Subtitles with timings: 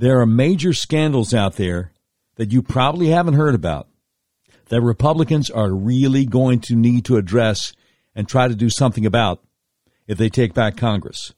[0.00, 1.90] There are major scandals out there
[2.36, 3.88] that you probably haven't heard about
[4.68, 7.72] that Republicans are really going to need to address
[8.14, 9.42] and try to do something about
[10.06, 11.34] if they take back Congress.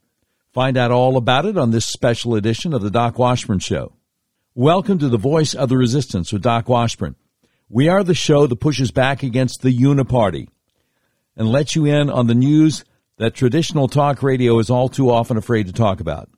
[0.53, 3.95] Find out all about it on this special edition of the Doc Washburn Show.
[4.55, 7.17] Welcome to the Voice of the Resistance with Doc Washburn.
[7.71, 10.49] We are the show that pushes back against the uniparty
[11.35, 12.85] and lets you in on the news
[13.17, 16.29] that traditional talk radio is all too often afraid to talk about.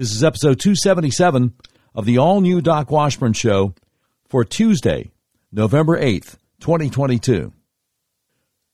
[0.00, 1.52] This is episode 277
[1.94, 3.74] of the all new Doc Washburn Show
[4.30, 5.10] for Tuesday,
[5.52, 7.52] November 8th, 2022.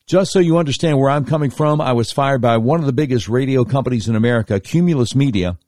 [0.06, 2.92] Just so you understand where I'm coming from, I was fired by one of the
[2.92, 5.58] biggest radio companies in America, Cumulus Media,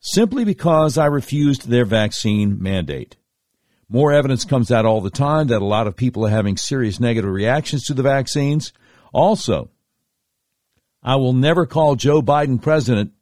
[0.00, 3.16] simply because I refused their vaccine mandate.
[3.88, 7.00] More evidence comes out all the time that a lot of people are having serious
[7.00, 8.74] negative reactions to the vaccines.
[9.14, 9.70] Also,
[11.02, 13.12] I will never call Joe Biden president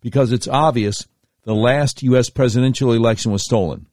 [0.00, 1.06] because it's obvious
[1.44, 2.30] the last U.S.
[2.30, 3.86] presidential election was stolen.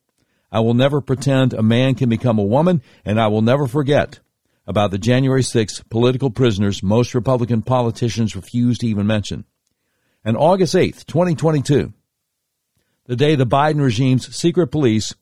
[0.52, 4.20] I will never pretend a man can become a woman, and I will never forget
[4.66, 9.46] about the January 6th political prisoners most Republican politicians refused to even mention.
[10.24, 11.94] And August 8th, 2022,
[13.06, 15.14] the day the Biden regime's secret police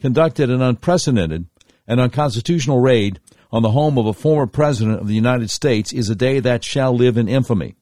[0.00, 1.46] conducted an unprecedented
[1.86, 3.20] and unconstitutional raid
[3.52, 6.64] on the home of a former president of the United States is a day that
[6.64, 7.74] shall live in infamy.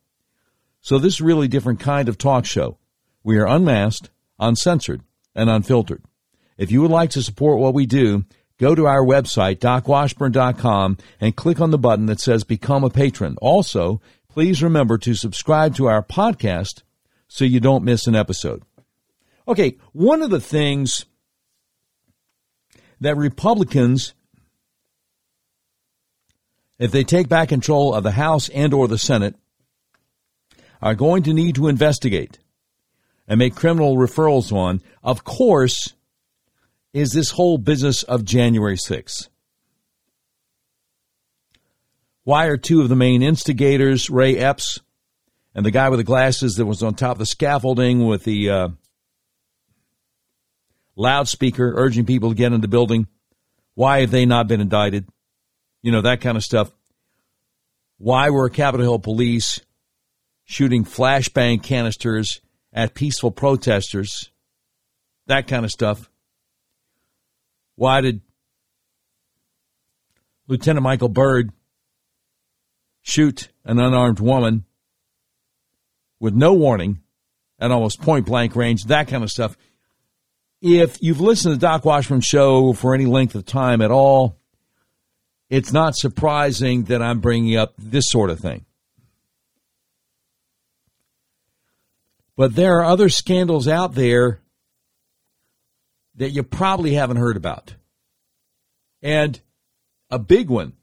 [0.84, 2.76] So this is a really different kind of talk show.
[3.22, 5.00] We are unmasked, uncensored,
[5.34, 6.04] and unfiltered.
[6.58, 8.26] If you would like to support what we do,
[8.58, 13.38] go to our website, docwashburn.com, and click on the button that says Become a Patron.
[13.40, 16.82] Also, please remember to subscribe to our podcast
[17.28, 18.62] so you don't miss an episode.
[19.48, 21.06] Okay, one of the things
[23.00, 24.12] that Republicans,
[26.78, 29.34] if they take back control of the House and or the Senate,
[30.84, 32.38] are going to need to investigate
[33.26, 35.94] and make criminal referrals on, of course,
[36.92, 39.28] is this whole business of January 6th.
[42.24, 44.80] Why are two of the main instigators, Ray Epps
[45.54, 48.50] and the guy with the glasses that was on top of the scaffolding with the
[48.50, 48.68] uh,
[50.96, 53.06] loudspeaker urging people to get in the building.
[53.74, 55.08] Why have they not been indicted?
[55.80, 56.70] You know, that kind of stuff.
[57.96, 59.60] Why were Capitol Hill police
[60.44, 62.40] shooting flashbang canisters
[62.72, 64.30] at peaceful protesters?
[65.26, 66.10] That kind of stuff.
[67.76, 68.20] Why did
[70.46, 71.50] Lieutenant Michael Byrd
[73.02, 74.64] shoot an unarmed woman
[76.20, 77.00] with no warning
[77.58, 78.84] at almost point blank range?
[78.84, 79.56] That kind of stuff
[80.64, 84.38] if you've listened to Doc Washburn show for any length of time at all,
[85.50, 88.64] it's not surprising that I'm bringing up this sort of thing.
[92.36, 94.40] But there are other scandals out there
[96.16, 97.74] that you probably haven't heard about.
[99.02, 99.40] And
[100.10, 100.74] a big one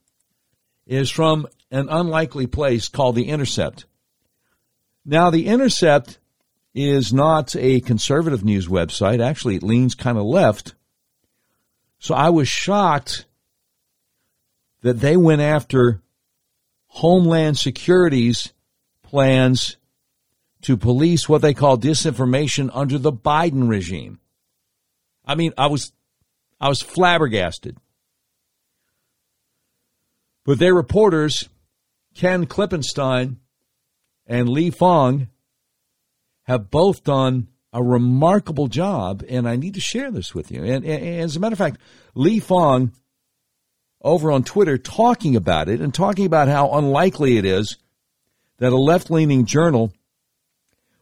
[0.85, 3.85] is from an unlikely place called The Intercept.
[5.06, 6.19] Now, The Intercept
[6.73, 9.22] is not a conservative news website.
[9.22, 10.73] Actually, it leans kind of left.
[12.00, 13.25] So I was shocked
[14.81, 16.01] that they went after
[16.88, 18.53] Homeland Security's
[19.03, 19.78] plans
[20.61, 24.19] to police what they call disinformation under the Biden regime.
[25.25, 25.91] I mean, I was
[26.59, 27.77] I was flabbergasted.
[30.44, 31.49] But their reporters,
[32.16, 33.38] Ken Klippenstein
[34.27, 35.27] and Lee Fong,
[36.44, 40.63] have both done a remarkable job, and I need to share this with you.
[40.63, 41.78] And, and, as a matter of fact,
[42.16, 42.91] Lee Fong
[44.01, 47.78] over on Twitter talking about it and talking about how unlikely it is
[48.57, 49.93] that a left leaning journal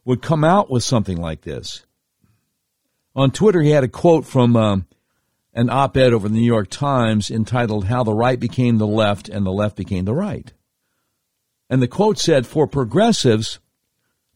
[0.04, 1.84] would come out with something like this.
[3.14, 4.86] On Twitter, he had a quote from um,
[5.52, 9.28] an op ed over the New York Times entitled How the Right Became the Left
[9.28, 10.52] and the Left Became the Right.
[11.68, 13.58] And the quote said, For progressives,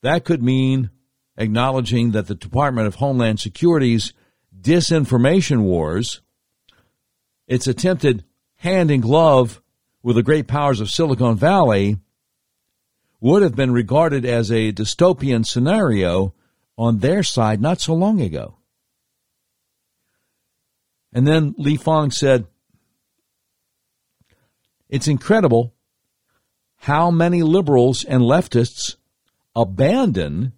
[0.03, 0.91] that could mean
[1.37, 4.13] acknowledging that the Department of Homeland Security's
[4.59, 6.21] disinformation wars,
[7.47, 8.25] its attempted
[8.57, 9.61] hand in glove
[10.03, 11.99] with the great powers of Silicon Valley,
[13.25, 16.35] would have been regarded as a dystopian scenario
[16.77, 18.59] on their side not so long ago.
[21.11, 22.47] And then Lee Fang said,
[24.91, 25.73] It's incredible
[26.81, 28.97] how many liberals and leftists
[29.57, 30.53] abandon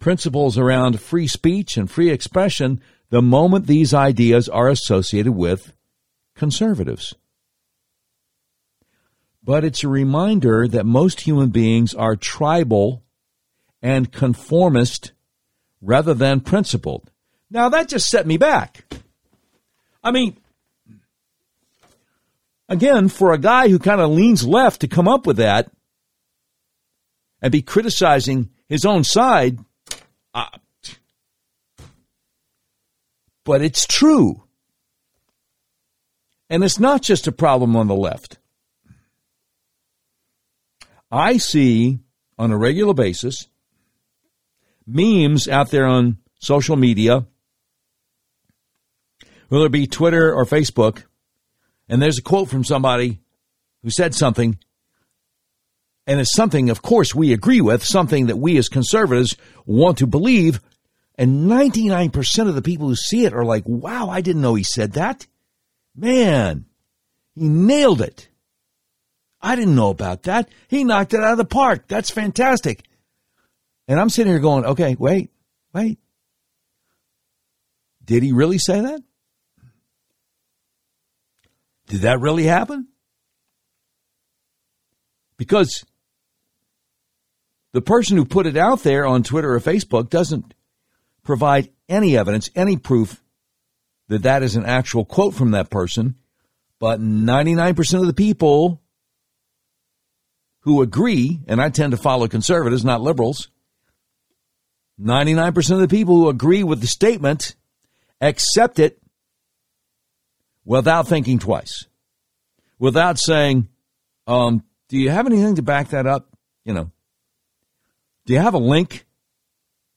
[0.00, 2.80] principles around free speech and free expression
[3.10, 5.72] the moment these ideas are associated with
[6.34, 7.14] conservatives.
[9.44, 13.02] But it's a reminder that most human beings are tribal
[13.80, 15.12] and conformist
[15.80, 17.10] rather than principled.
[17.50, 18.84] Now that just set me back.
[20.04, 20.36] I mean,
[22.68, 25.70] again, for a guy who kind of leans left to come up with that
[27.40, 29.58] and be criticizing his own side,
[30.32, 30.46] uh,
[33.44, 34.44] but it's true.
[36.48, 38.38] And it's not just a problem on the left.
[41.12, 42.00] I see
[42.38, 43.46] on a regular basis
[44.86, 47.26] memes out there on social media,
[49.48, 51.04] whether it be Twitter or Facebook,
[51.86, 53.20] and there's a quote from somebody
[53.82, 54.58] who said something,
[56.06, 59.36] and it's something, of course, we agree with, something that we as conservatives
[59.66, 60.60] want to believe,
[61.16, 64.64] and 99% of the people who see it are like, wow, I didn't know he
[64.64, 65.26] said that.
[65.94, 66.64] Man,
[67.34, 68.30] he nailed it.
[69.42, 70.48] I didn't know about that.
[70.68, 71.88] He knocked it out of the park.
[71.88, 72.84] That's fantastic.
[73.88, 75.30] And I'm sitting here going, okay, wait,
[75.74, 75.98] wait.
[78.04, 79.02] Did he really say that?
[81.88, 82.88] Did that really happen?
[85.36, 85.84] Because
[87.72, 90.54] the person who put it out there on Twitter or Facebook doesn't
[91.24, 93.22] provide any evidence, any proof
[94.08, 96.16] that that is an actual quote from that person.
[96.78, 98.81] But 99% of the people
[100.62, 103.48] who agree, and I tend to follow conservatives, not liberals,
[105.00, 107.56] 99% of the people who agree with the statement
[108.20, 109.00] accept it
[110.64, 111.86] without thinking twice,
[112.78, 113.68] without saying,
[114.26, 116.28] um, do you have anything to back that up?
[116.64, 116.90] You know,
[118.26, 119.04] do you have a link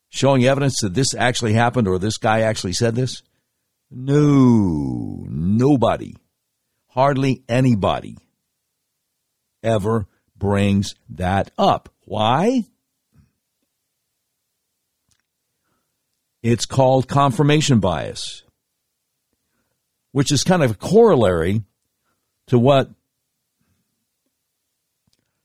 [0.10, 3.22] showing evidence that this actually happened or this guy actually said this?
[3.92, 6.16] No, nobody,
[6.88, 8.18] hardly anybody
[9.62, 10.08] ever
[10.38, 11.90] brings that up.
[12.06, 12.64] Why?
[16.44, 18.44] It's called confirmation bias,
[20.12, 21.64] which is kind of a corollary
[22.48, 22.92] to what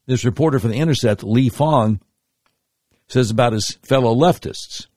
[0.06, 2.00] this reporter for The Intercept, Lee Fong,
[3.08, 4.88] says about his fellow leftists.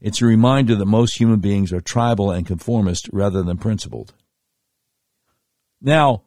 [0.00, 4.14] It's a reminder that most human beings are tribal and conformist rather than principled.
[5.80, 6.22] Now,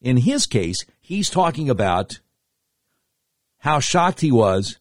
[0.00, 2.20] in his case, he's talking about
[3.58, 4.78] how shocked he was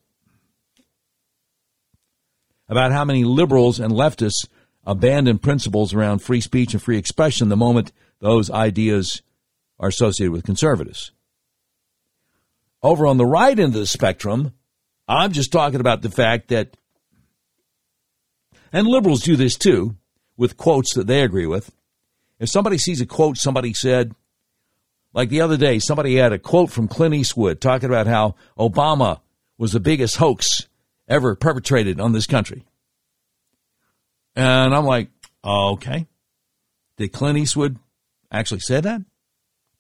[2.68, 4.48] about how many liberals and leftists
[4.86, 9.24] abandon principles around free speech and free expression the moment those ideas
[9.80, 11.12] are associated with conservatives.
[12.84, 14.54] Over on the right end of the spectrum,
[15.08, 16.78] I'm just talking about the fact that,
[18.72, 19.96] and liberals do this too,
[20.38, 21.72] with quotes that they agree with.
[22.40, 24.14] If somebody sees a quote somebody said,
[25.14, 29.20] like the other day, somebody had a quote from Clint Eastwood talking about how Obama
[29.58, 30.68] was the biggest hoax
[31.08, 32.64] ever perpetrated on this country.
[34.36, 35.10] And I'm like,
[35.44, 36.08] okay.
[36.98, 37.78] Did Clint Eastwood
[38.32, 39.02] actually say that?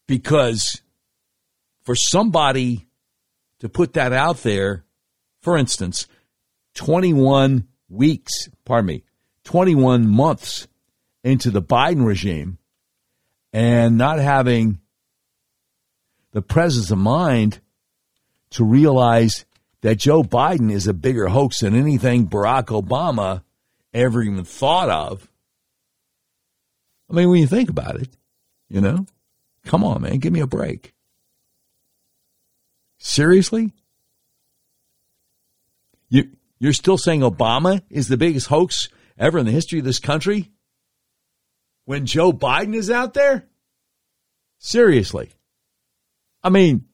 [0.08, 0.82] Because
[1.84, 2.88] for somebody
[3.60, 4.84] to put that out there,
[5.42, 6.08] for instance,
[6.76, 9.04] 21 weeks, pardon me,
[9.44, 10.68] 21 months
[11.24, 12.58] into the Biden regime
[13.54, 14.80] and not having
[16.40, 17.60] the presence of mind
[18.52, 19.44] to realize
[19.82, 23.44] that Joe Biden is a bigger hoax than anything Barack Obama
[23.94, 25.30] ever even thought of.
[27.10, 28.08] I mean, when you think about it,
[28.70, 29.06] you know,
[29.66, 30.94] come on, man, give me a break.
[33.00, 33.74] Seriously?
[36.08, 40.00] You, you're still saying Obama is the biggest hoax ever in the history of this
[40.00, 40.52] country?
[41.84, 43.44] When Joe Biden is out there?
[44.58, 45.32] Seriously.
[46.44, 46.86] I mean,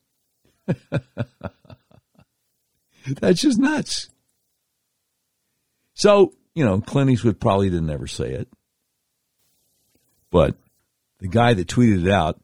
[3.07, 4.09] That's just nuts.
[5.93, 8.49] So, you know, Clint Eastwood probably didn't ever say it.
[10.31, 10.55] But
[11.19, 12.41] the guy that tweeted it out,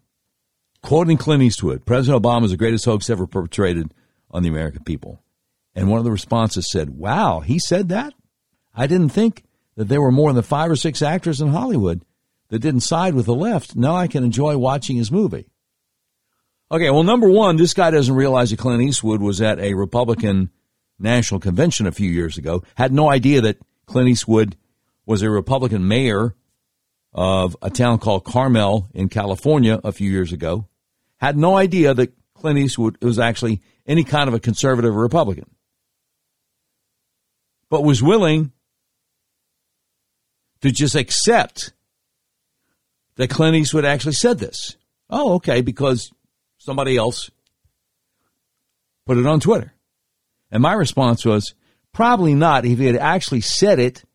[0.82, 3.94] quoting Clint Eastwood, President Obama is the greatest hoax ever perpetrated
[4.30, 5.22] on the American people.
[5.76, 8.14] And one of the responses said, Wow, he said that?
[8.74, 9.44] I didn't think
[9.76, 12.06] that there were more than five or six actors in Hollywood
[12.50, 13.76] that didn't side with the left.
[13.76, 15.51] Now I can enjoy watching his movie.
[16.72, 20.50] Okay, well, number one, this guy doesn't realize that Clint Eastwood was at a Republican
[20.98, 24.56] National Convention a few years ago, had no idea that Clint Eastwood
[25.06, 26.34] was a Republican mayor
[27.14, 30.66] of a town called Carmel in California a few years ago,
[31.18, 35.50] had no idea that Clint Eastwood was actually any kind of a conservative or Republican,
[37.70, 38.54] but was willing
[40.62, 41.74] to just accept
[43.18, 44.78] that Clint Eastwood actually said this.
[45.10, 46.10] Oh, okay, because
[46.62, 47.32] somebody else
[49.08, 49.74] put it on Twitter.
[50.52, 51.56] And my response was,
[51.92, 52.66] Probably not.
[52.66, 54.06] If he had actually said it,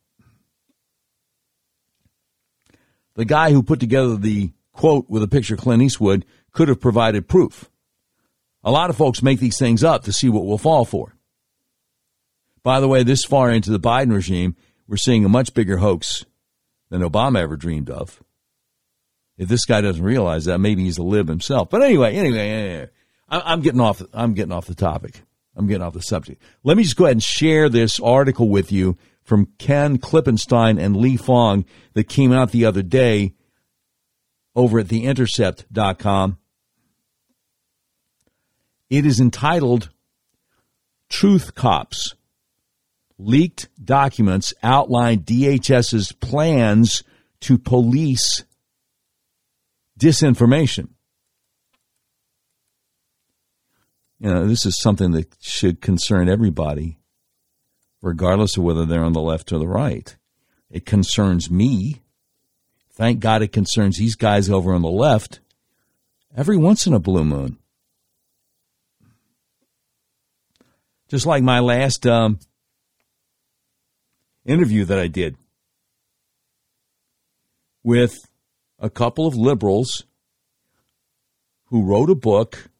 [3.16, 6.80] the guy who put together the quote with a picture of Clint Eastwood could have
[6.80, 7.68] provided proof.
[8.64, 11.14] A lot of folks make these things up to see what we'll fall for.
[12.62, 14.56] By the way, this far into the Biden regime,
[14.88, 16.24] we're seeing a much bigger hoax
[16.90, 18.22] than Obama ever dreamed of.
[19.38, 21.68] If this guy doesn't realize that, maybe he's a lib himself.
[21.70, 22.88] But anyway, anyway, anyway
[23.28, 24.02] I'm getting off.
[24.12, 25.22] I'm getting off the topic.
[25.56, 26.42] I'm getting off the subject.
[26.64, 30.96] Let me just go ahead and share this article with you from Ken Klippenstein and
[30.96, 31.64] Lee Fong
[31.94, 33.34] that came out the other day
[34.54, 36.38] over at theintercept.com.
[38.88, 39.90] It is entitled
[41.08, 42.14] Truth Cops.
[43.18, 47.02] Leaked documents outline DHS's plans
[47.40, 48.44] to police
[49.98, 50.88] disinformation.
[54.18, 56.98] You know, this is something that should concern everybody,
[58.00, 60.16] regardless of whether they're on the left or the right.
[60.70, 62.02] It concerns me.
[62.92, 65.40] Thank God it concerns these guys over on the left
[66.34, 67.58] every once in a blue moon.
[71.08, 72.40] Just like my last um,
[74.44, 75.36] interview that I did
[77.84, 78.26] with
[78.86, 80.04] a couple of liberals
[81.66, 82.70] who wrote a book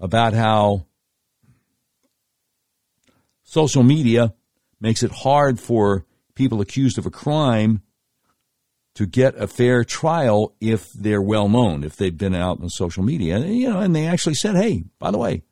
[0.00, 0.86] about how
[3.42, 4.34] social media
[4.80, 7.82] makes it hard for people accused of a crime
[8.94, 13.02] to get a fair trial if they're well known, if they've been out on social
[13.02, 13.38] media.
[13.40, 15.42] You know, and they actually said, hey, by the way,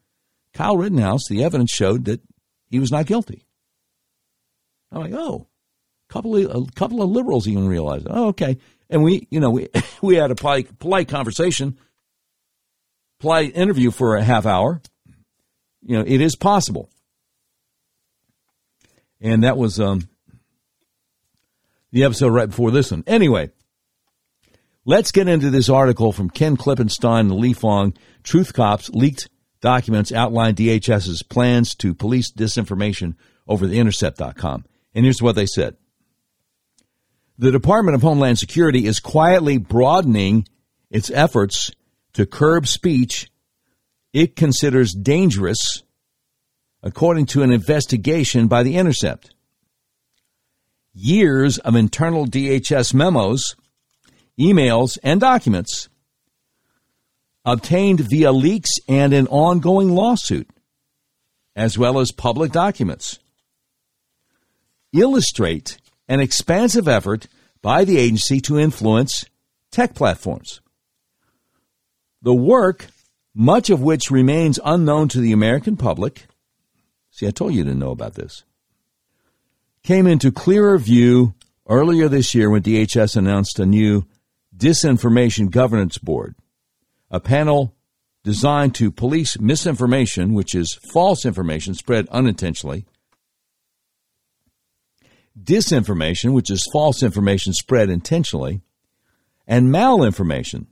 [0.55, 2.23] Kyle Rittenhouse, the evidence showed that
[2.71, 3.47] he was not guilty.
[4.91, 5.47] I'm like, oh,
[6.09, 8.07] a couple of a couple of liberals even realized.
[8.09, 8.59] Oh, okay.
[8.93, 9.69] And we, you know, we
[10.03, 11.79] we had a polite, polite conversation,
[13.19, 14.81] polite interview for a half hour.
[15.81, 16.89] You know, it is possible.
[19.21, 20.09] And that was um,
[21.91, 23.03] the episode right before this one.
[23.07, 23.51] Anyway,
[24.85, 27.95] let's get into this article from Ken Klippenstein and Lee Fang.
[28.23, 29.29] Truth Cops leaked
[29.61, 33.15] documents outline DHS's plans to police disinformation
[33.49, 34.65] over the intercept.com.
[34.95, 35.77] And here's what they said
[37.39, 40.47] the Department of Homeland Security is quietly broadening
[40.91, 41.71] its efforts
[42.13, 43.31] to curb speech
[44.13, 45.83] it considers dangerous,
[46.83, 49.35] according to an investigation by The Intercept.
[50.93, 53.57] Years of internal DHS memos,
[54.39, 55.89] emails, and documents
[57.45, 60.49] obtained via leaks and an ongoing lawsuit,
[61.57, 63.19] as well as public documents,
[64.93, 67.29] illustrate an expansive effort
[67.61, 69.25] by the agency to influence
[69.71, 70.61] tech platforms.
[72.21, 72.87] The work,
[73.35, 76.27] much of which remains unknown to the American public,
[77.11, 78.45] see, I told you to know about this,
[79.83, 81.35] came into clearer view
[81.69, 84.05] earlier this year when DHS announced a new
[84.57, 86.37] Disinformation Governance Board,
[87.11, 87.75] a panel
[88.23, 92.85] designed to police misinformation, which is false information spread unintentionally,
[95.41, 98.61] disinformation, which is false information spread intentionally,
[99.47, 100.67] and malinformation,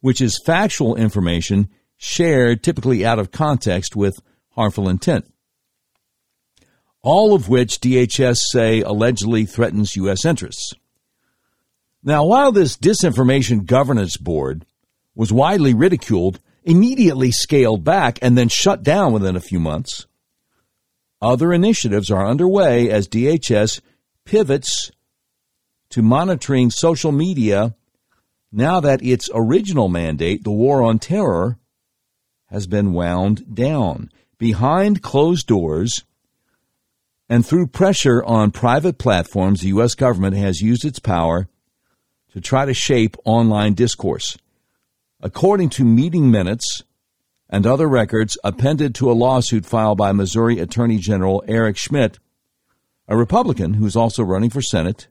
[0.00, 5.30] which is factual information shared typically out of context with harmful intent.
[7.02, 10.24] All of which DHS say allegedly threatens U.S.
[10.24, 10.74] interests.
[12.02, 14.64] Now, while this Disinformation Governance Board
[15.14, 20.06] was widely ridiculed, immediately scaled back, and then shut down within a few months,
[21.20, 23.80] other initiatives are underway as DHS
[24.24, 24.90] pivots
[25.90, 27.74] to monitoring social media
[28.52, 31.58] now that its original mandate, the war on terror,
[32.46, 34.10] has been wound down.
[34.38, 36.04] Behind closed doors
[37.28, 39.94] and through pressure on private platforms, the U.S.
[39.94, 41.48] government has used its power
[42.32, 44.36] to try to shape online discourse.
[45.20, 46.82] According to meeting minutes,
[47.50, 52.20] and other records appended to a lawsuit filed by Missouri Attorney General Eric Schmitt,
[53.08, 55.08] a Republican who's also running for Senate.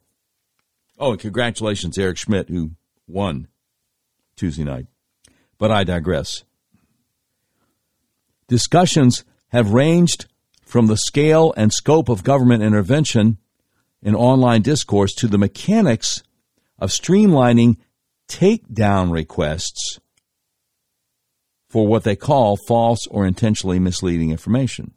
[0.98, 2.72] Oh, and congratulations, Eric Schmitt, who
[3.08, 3.50] won
[4.38, 4.88] Tuesday night.
[5.58, 6.46] But I digress.
[8.48, 10.26] Discussions have ranged
[10.64, 13.38] from the scale and scope of government intervention
[14.02, 16.24] in online discourse to the mechanics
[16.78, 17.78] of streamlining
[18.30, 20.00] takedown requests
[21.70, 24.92] for what they call false or intentionally misleading information.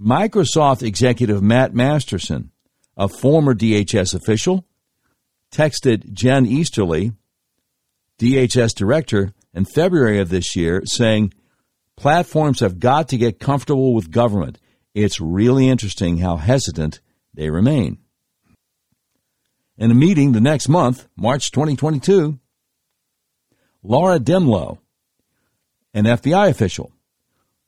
[0.00, 2.50] Microsoft executive Matt Masterson,
[2.96, 4.66] a former DHS official,
[5.52, 7.12] texted Jen Easterly,
[8.18, 11.32] DHS director, in February of this year saying,
[11.96, 14.58] Platforms have got to get comfortable with government.
[14.94, 17.00] it's really interesting how hesitant
[17.32, 17.98] they remain.
[19.76, 22.38] In a meeting the next month, March 2022,
[23.82, 24.78] Laura Dehmlow,
[25.94, 26.92] an FBI official,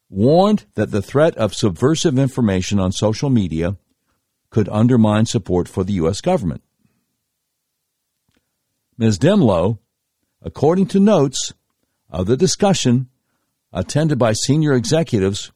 [0.09, 3.77] warned that the threat of subversive information on social media
[4.49, 6.21] could undermine support for the U.S.
[6.21, 6.61] government.
[8.97, 9.17] Ms.
[9.17, 9.79] Dehmlow,
[10.41, 11.53] according to notes
[12.09, 13.09] of the discussion
[13.71, 15.51] attended by senior executives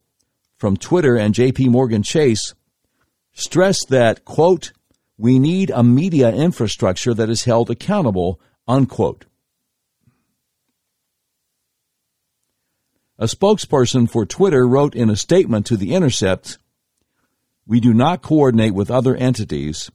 [0.57, 2.53] from Twitter and JP Morgan Chase,
[3.33, 4.73] stressed that, quote,
[5.17, 9.25] we need a media infrastructure that is held accountable, unquote.
[13.21, 16.57] A spokesperson for Twitter wrote in a statement to The Intercept
[17.67, 19.91] We do not coordinate with other entities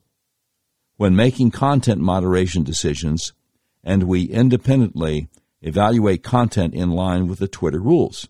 [0.96, 3.32] when making content moderation decisions,
[3.82, 5.26] and we independently
[5.60, 8.28] evaluate content in line with the Twitter rules.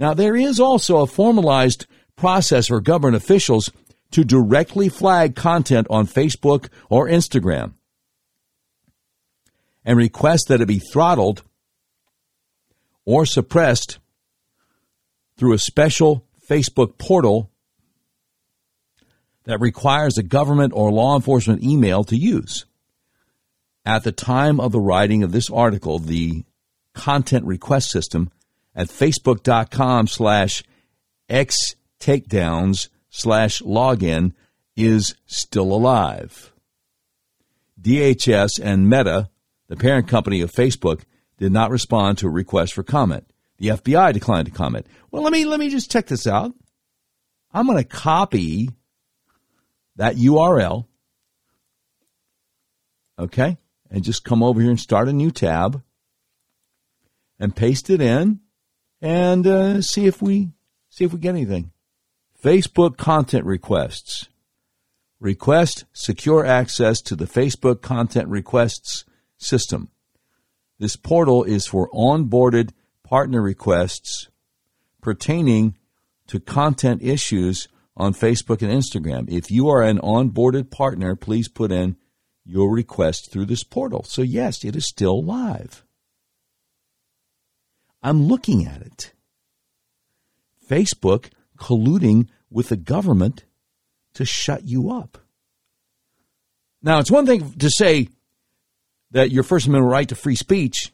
[0.00, 1.86] Now, there is also a formalized
[2.16, 3.70] process for government officials
[4.10, 7.74] to directly flag content on Facebook or Instagram
[9.84, 11.44] and request that it be throttled
[13.04, 13.98] or suppressed
[15.36, 17.50] through a special Facebook portal
[19.44, 22.66] that requires a government or law enforcement email to use.
[23.84, 26.44] At the time of the writing of this article, the
[26.94, 28.30] content request system
[28.74, 30.62] at facebook.com slash
[31.28, 34.32] x takedowns slash login
[34.76, 36.52] is still alive.
[37.80, 39.30] DHS and Meta,
[39.68, 41.02] the parent company of Facebook,
[41.40, 43.26] did not respond to a request for comment.
[43.58, 44.86] The FBI declined to comment.
[45.10, 46.52] Well, let me let me just check this out.
[47.52, 48.70] I'm going to copy
[49.96, 50.86] that URL.
[53.18, 53.58] Okay?
[53.90, 55.82] And just come over here and start a new tab
[57.38, 58.40] and paste it in
[59.00, 60.50] and uh, see if we
[60.90, 61.72] see if we get anything.
[62.42, 64.28] Facebook content requests.
[65.18, 69.04] Request secure access to the Facebook content requests
[69.38, 69.90] system.
[70.80, 72.70] This portal is for onboarded
[73.04, 74.28] partner requests
[75.02, 75.76] pertaining
[76.26, 79.30] to content issues on Facebook and Instagram.
[79.30, 81.98] If you are an onboarded partner, please put in
[82.46, 84.04] your request through this portal.
[84.04, 85.84] So, yes, it is still live.
[88.02, 89.12] I'm looking at it.
[90.66, 93.44] Facebook colluding with the government
[94.14, 95.18] to shut you up.
[96.82, 98.08] Now, it's one thing to say
[99.12, 100.92] that your First Amendment right to free speech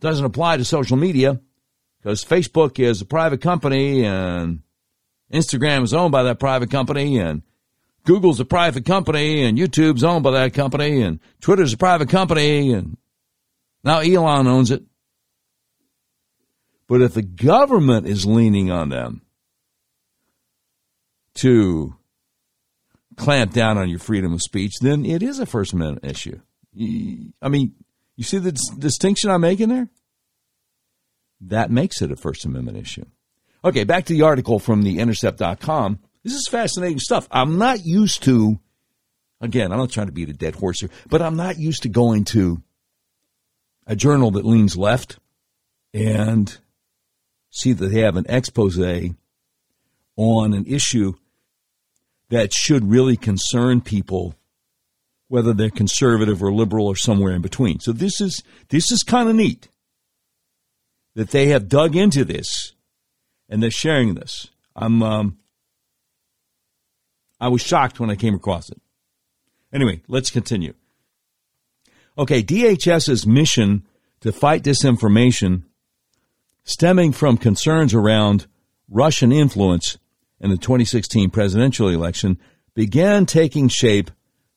[0.00, 1.40] doesn't apply to social media
[1.98, 4.60] because Facebook is a private company and
[5.32, 7.42] Instagram is owned by that private company and
[8.04, 12.72] Google's a private company and YouTube's owned by that company and Twitter's a private company
[12.72, 12.98] and
[13.82, 14.82] now Elon owns it.
[16.86, 19.22] But if the government is leaning on them
[21.36, 21.96] to
[23.16, 26.40] clamp down on your freedom of speech, then it is a First Amendment issue.
[27.42, 27.74] I mean,
[28.16, 29.88] you see the distinction I'm making there?
[31.40, 33.04] That makes it a First Amendment issue.
[33.64, 35.98] Okay, back to the article from the intercept.com.
[36.22, 37.28] This is fascinating stuff.
[37.30, 38.58] I'm not used to,
[39.40, 41.88] again, I'm not trying to beat a dead horse here, but I'm not used to
[41.88, 42.62] going to
[43.86, 45.18] a journal that leans left
[45.92, 46.58] and
[47.50, 48.78] see that they have an expose
[50.16, 51.14] on an issue
[52.30, 54.34] that should really concern people
[55.28, 57.80] whether they're conservative or liberal or somewhere in between.
[57.80, 59.68] So this is this is kind of neat
[61.14, 62.72] that they have dug into this
[63.48, 64.48] and they're sharing this.
[64.76, 65.38] I'm um,
[67.40, 68.80] I was shocked when I came across it.
[69.72, 70.74] Anyway, let's continue.
[72.16, 73.84] Okay, DHS's mission
[74.20, 75.64] to fight disinformation
[76.62, 78.46] stemming from concerns around
[78.88, 79.98] Russian influence
[80.40, 82.38] in the 2016 presidential election
[82.74, 84.10] began taking shape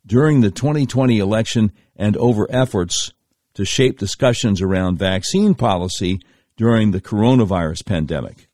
[0.06, 3.13] during the 2020 election and over efforts
[3.54, 6.20] to shape discussions around vaccine policy
[6.56, 8.48] during the coronavirus pandemic.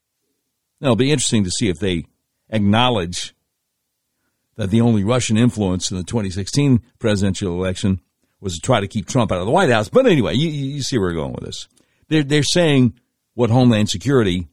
[0.80, 2.06] Now, it'll be interesting to see if they
[2.50, 3.34] acknowledge
[4.56, 8.02] that the only Russian influence in the 2016 presidential election
[8.40, 9.90] was to try to keep Trump out of the White House.
[9.90, 11.68] But anyway, you, you see where we're going with this.
[12.10, 13.00] They're, they're saying
[13.34, 14.48] what Homeland Security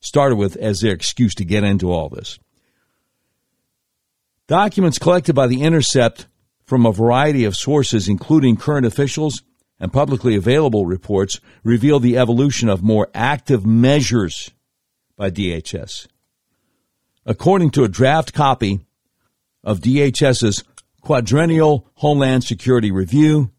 [0.00, 2.38] started with as their excuse to get into all this.
[4.46, 6.26] Documents collected by The Intercept
[6.64, 9.42] from a variety of sources, including current officials
[9.80, 14.50] and publicly available reports, reveal the evolution of more active measures
[15.16, 16.06] by DHS.
[17.24, 18.80] According to a draft copy
[19.64, 20.62] of DHS's
[21.00, 23.50] quadrennial Homeland Security Review,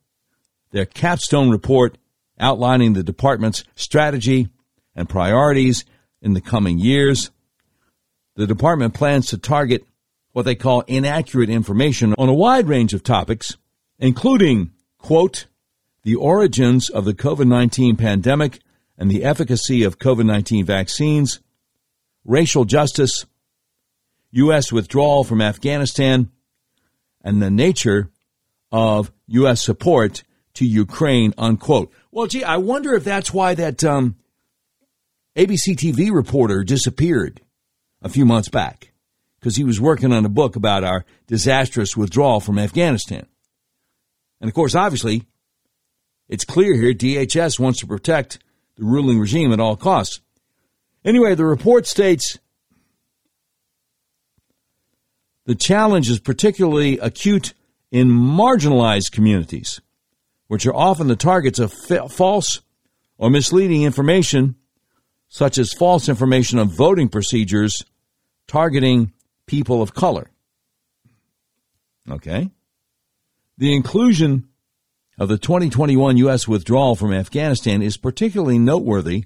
[0.72, 1.98] their capstone report
[2.40, 4.50] outlining the department's strategy
[4.96, 5.86] and priorities
[6.22, 7.32] in the coming years.
[8.36, 9.86] The department plans to target
[10.32, 13.58] what they call inaccurate information on a wide range of topics,
[13.98, 15.48] including, quote,
[16.04, 18.60] the origins of the COVID 19 pandemic
[18.98, 21.40] and the efficacy of COVID 19 vaccines,
[22.24, 23.26] racial justice,
[24.32, 24.72] U.S.
[24.72, 26.30] withdrawal from Afghanistan,
[27.22, 28.12] and the nature
[28.72, 29.62] of U.S.
[29.62, 31.92] support to Ukraine, unquote.
[32.12, 34.16] Well, gee, I wonder if that's why that um,
[35.38, 37.42] ABC TV reporter disappeared
[38.02, 38.92] a few months back
[39.40, 43.28] because he was working on a book about our disastrous withdrawal from Afghanistan.
[44.42, 45.28] And of course, obviously,
[46.28, 48.40] it's clear here DHS wants to protect
[48.78, 50.22] the ruling regime at all costs.
[51.06, 52.40] Anyway, the report states
[55.46, 57.54] the challenge is particularly acute
[57.92, 59.82] in marginalized communities,
[60.48, 62.62] which are often the targets of fa- false
[63.20, 64.56] or misleading information,
[65.30, 67.84] such as false information on voting procedures
[68.48, 69.12] targeting
[69.46, 70.30] people of color.
[72.10, 72.50] Okay?
[73.58, 74.48] The inclusion
[75.20, 76.48] of the 2021 U.S.
[76.48, 79.26] withdrawal from Afghanistan is particularly noteworthy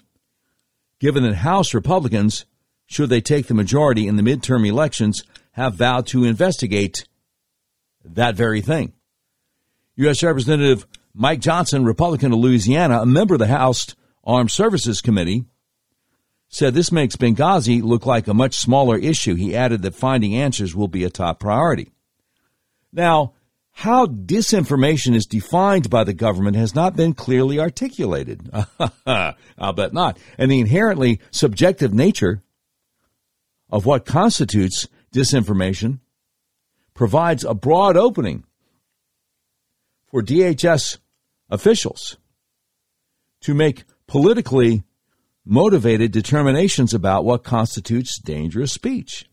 [0.99, 2.45] given that House Republicans,
[2.85, 7.07] should they take the majority in the midterm elections, have vowed to investigate
[8.05, 8.93] that very thing.
[9.95, 10.23] U.S.
[10.23, 15.45] Representative Mike Johnson, Republican of Louisiana, a member of the House Armed Services Committee,
[16.51, 19.35] said this makes Benghazi look like a much smaller issue.
[19.35, 21.91] He added that finding answers will be a top priority.
[22.91, 23.33] Now,
[23.71, 28.49] how disinformation is defined by the government has not been clearly articulated.
[29.05, 30.19] I'll bet not.
[30.37, 32.43] And the inherently subjective nature
[33.69, 35.99] of what constitutes disinformation
[36.93, 38.43] provides a broad opening
[40.05, 40.97] for DHS
[41.49, 42.17] officials
[43.39, 44.83] to make politically
[45.45, 49.25] motivated determinations about what constitutes dangerous speech.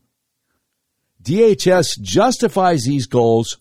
[1.21, 3.57] DHS justifies these goals,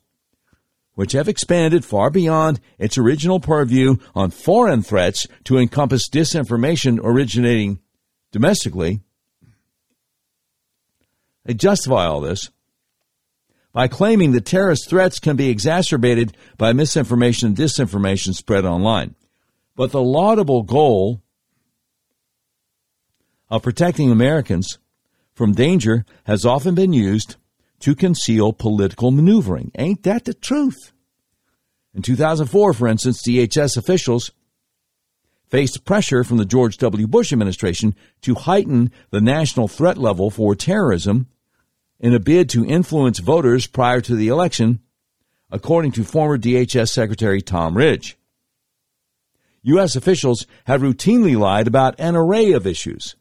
[0.94, 7.80] which have expanded far beyond its original purview on foreign threats to encompass disinformation originating
[8.32, 9.00] domestically.
[11.44, 12.50] They justify all this
[13.72, 19.14] by claiming that terrorist threats can be exacerbated by misinformation and disinformation spread online.
[19.76, 21.22] But the laudable goal
[23.50, 24.78] of protecting Americans
[25.34, 27.36] from danger has often been used
[27.80, 29.70] to conceal political maneuvering.
[29.78, 30.92] Ain't that the truth?
[31.94, 34.32] In 2004, for instance, DHS officials
[35.48, 37.06] faced pressure from the George W.
[37.06, 41.26] Bush administration to heighten the national threat level for terrorism
[41.98, 44.80] in a bid to influence voters prior to the election,
[45.50, 48.18] according to former DHS Secretary Tom Ridge.
[49.62, 49.96] U.S.
[49.96, 53.16] officials have routinely lied about an array of issues,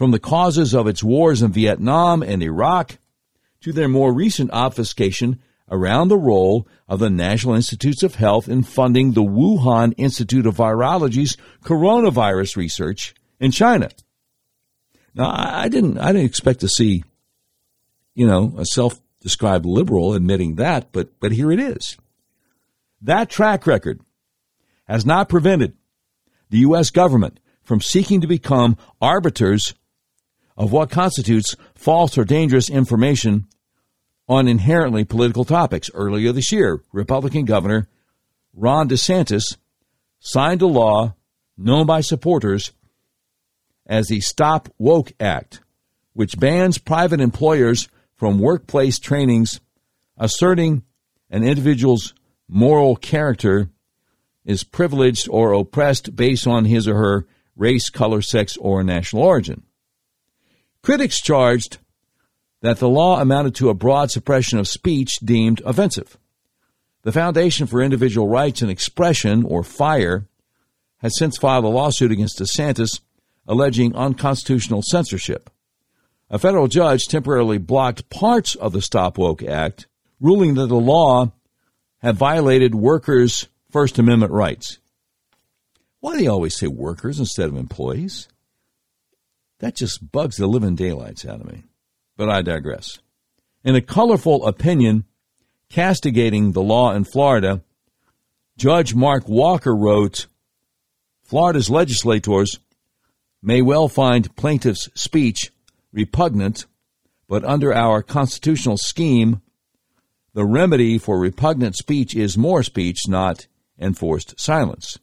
[0.00, 2.96] from the causes of its wars in Vietnam and Iraq
[3.60, 5.38] to their more recent obfuscation
[5.70, 10.56] around the role of the National Institutes of Health in funding the Wuhan Institute of
[10.56, 13.90] Virology's coronavirus research in China.
[15.14, 17.04] Now, I didn't, I didn't expect to see,
[18.14, 21.98] you know, a self-described liberal admitting that, but, but here it is.
[23.02, 24.00] That track record
[24.88, 25.76] has not prevented
[26.48, 26.88] the U.S.
[26.88, 29.74] government from seeking to become arbiters
[30.56, 33.46] of what constitutes false or dangerous information
[34.28, 35.90] on inherently political topics.
[35.92, 37.88] Earlier this year, Republican Governor
[38.54, 39.56] Ron DeSantis
[40.18, 41.14] signed a law
[41.56, 42.72] known by supporters
[43.86, 45.60] as the Stop Woke Act,
[46.12, 49.60] which bans private employers from workplace trainings
[50.16, 50.82] asserting
[51.30, 52.14] an individual's
[52.48, 53.70] moral character
[54.44, 59.62] is privileged or oppressed based on his or her race, color, sex, or national origin.
[60.82, 61.78] Critics charged
[62.62, 66.16] that the law amounted to a broad suppression of speech deemed offensive.
[67.02, 70.26] The Foundation for Individual Rights and Expression, or FIRE,
[70.98, 73.00] has since filed a lawsuit against DeSantis
[73.46, 75.50] alleging unconstitutional censorship.
[76.30, 79.86] A federal judge temporarily blocked parts of the Stop Woke Act,
[80.20, 81.32] ruling that the law
[81.98, 84.78] had violated workers' First Amendment rights.
[86.00, 88.28] Why do they always say workers instead of employees?
[89.60, 91.64] That just bugs the living daylights out of me.
[92.16, 92.98] But I digress.
[93.62, 95.04] In a colorful opinion
[95.68, 97.62] castigating the law in Florida,
[98.56, 100.26] Judge Mark Walker wrote
[101.22, 102.58] Florida's legislators
[103.42, 105.52] may well find plaintiff's speech
[105.92, 106.66] repugnant,
[107.28, 109.40] but under our constitutional scheme,
[110.34, 113.46] the remedy for repugnant speech is more speech, not
[113.78, 114.98] enforced silence.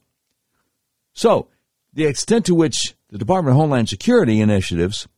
[1.12, 1.48] So,
[1.94, 5.08] The extent to which the Department of Homeland Security initiatives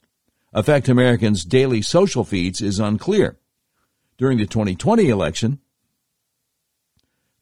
[0.52, 3.36] affect Americans' daily social feeds is unclear.
[4.16, 5.58] During the 2020 election,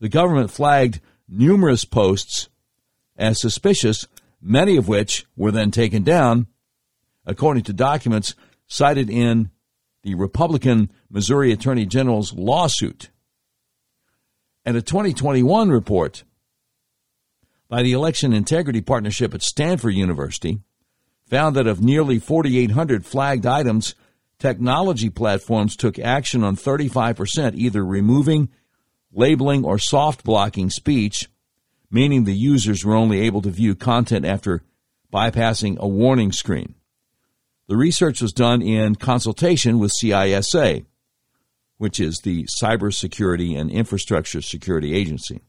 [0.01, 2.49] the government flagged numerous posts
[3.17, 4.07] as suspicious,
[4.41, 6.47] many of which were then taken down,
[7.27, 8.35] according to documents
[8.67, 9.51] cited in
[10.03, 13.11] the Republican Missouri Attorney General's lawsuit.
[14.65, 16.25] And a 2021 report
[17.69, 20.61] by the Election Integrity Partnership at Stanford University
[21.29, 23.95] found that of nearly 4,800 flagged items,
[24.39, 28.49] technology platforms took action on 35%, either removing,
[29.13, 31.29] labeling, or soft blocking speech,
[31.91, 34.63] meaning the users were only able to view content after
[35.13, 36.75] bypassing a warning screen.
[37.67, 40.87] The research was done in consultation with CISA,
[41.77, 45.43] which is the Cybersecurity and Infrastructure Security Agency.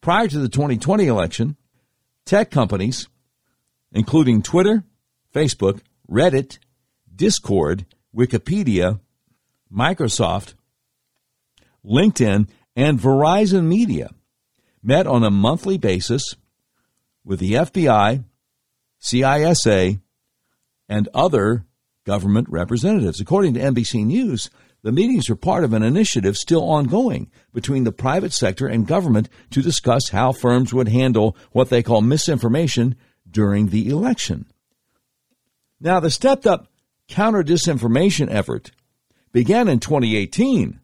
[0.00, 1.56] Prior to the 2020 election,
[2.24, 3.08] tech companies,
[3.92, 4.84] including Twitter,
[5.34, 6.58] Facebook, Reddit,
[7.14, 7.84] Discord,
[8.16, 9.00] Wikipedia,
[9.72, 10.54] Microsoft,
[11.84, 14.10] LinkedIn, and Verizon Media,
[14.82, 16.34] met on a monthly basis
[17.24, 18.24] with the FBI,
[19.02, 20.00] CISA,
[20.88, 21.64] and other
[22.04, 23.20] government representatives.
[23.20, 24.50] According to NBC News,
[24.82, 29.28] the meetings are part of an initiative still ongoing between the private sector and government
[29.50, 32.96] to discuss how firms would handle what they call misinformation
[33.30, 34.46] during the election.
[35.80, 36.68] Now, the stepped up
[37.08, 38.70] counter disinformation effort
[39.32, 40.80] began in 2018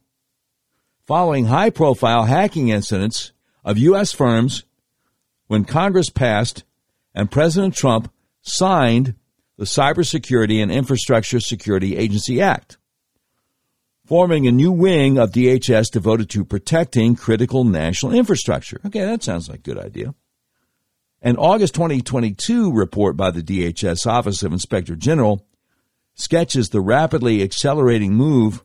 [1.07, 3.33] following high profile hacking incidents
[3.65, 4.13] of U.S.
[4.13, 4.65] firms
[5.47, 6.65] when Congress passed
[7.15, 9.15] and President Trump signed
[9.57, 12.77] the Cybersecurity and Infrastructure Security Agency Act
[14.07, 18.81] forming a new wing of DHS devoted to protecting critical national infrastructure.
[18.87, 20.15] Okay, that sounds like a good idea.
[21.23, 25.45] An August 2022 report by the DHS Office of Inspector General
[26.15, 28.63] sketches the rapidly accelerating move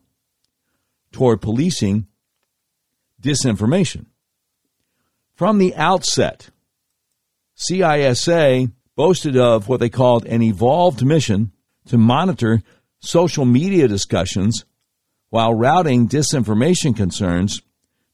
[1.12, 2.08] toward policing
[3.21, 4.06] disinformation.
[5.34, 6.49] From the outset,
[7.58, 11.51] CISA boasted of what they called an evolved mission
[11.88, 12.62] to monitor
[12.99, 14.65] social media discussions
[15.32, 17.62] while routing disinformation concerns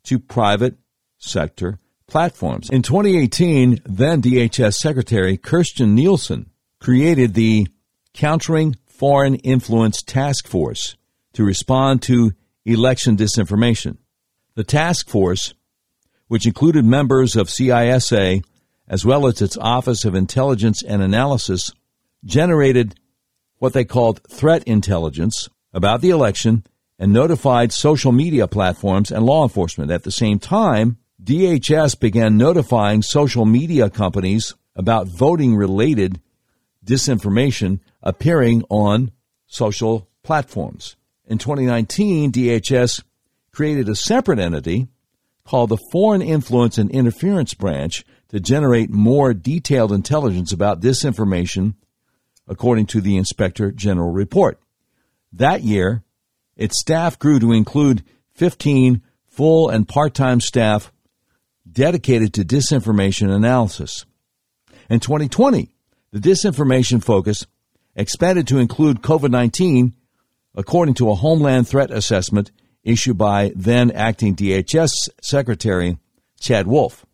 [0.03, 0.77] to private
[1.17, 2.69] sector platforms.
[2.69, 6.49] In 2018, then DHS Secretary Kirstjen Nielsen
[6.80, 7.67] created the
[8.13, 10.95] Countering Foreign Influence Task Force
[11.34, 12.32] to respond to
[12.65, 13.97] election disinformation.
[14.53, 15.53] The task force,
[16.27, 18.43] which included members of CISA
[18.88, 21.71] as well as its Office of Intelligence and Analysis,
[22.23, 22.95] generated
[23.58, 26.63] what they called threat intelligence about the election
[26.99, 29.91] and notified social media platforms and law enforcement.
[29.91, 36.21] At the same time, DHS began notifying social media companies about voting related
[36.86, 39.12] disinformation appearing on
[39.45, 40.95] social platforms.
[41.25, 43.03] In 2019, DHS
[43.51, 44.88] created a separate entity
[45.43, 51.75] called the Foreign Influence and Interference Branch to generate more detailed intelligence about disinformation,
[52.47, 54.60] according to the Inspector General report.
[55.33, 56.03] That year,
[56.57, 60.91] its staff grew to include 15 full and part time staff
[61.71, 64.05] dedicated to disinformation analysis.
[64.89, 65.69] In 2020,
[66.11, 67.45] the disinformation focus
[67.95, 69.93] expanded to include COVID 19,
[70.55, 72.51] according to a Homeland Threat Assessment
[72.83, 74.91] issued by then acting DHS
[75.21, 75.97] Secretary
[76.39, 77.05] Chad Wolf.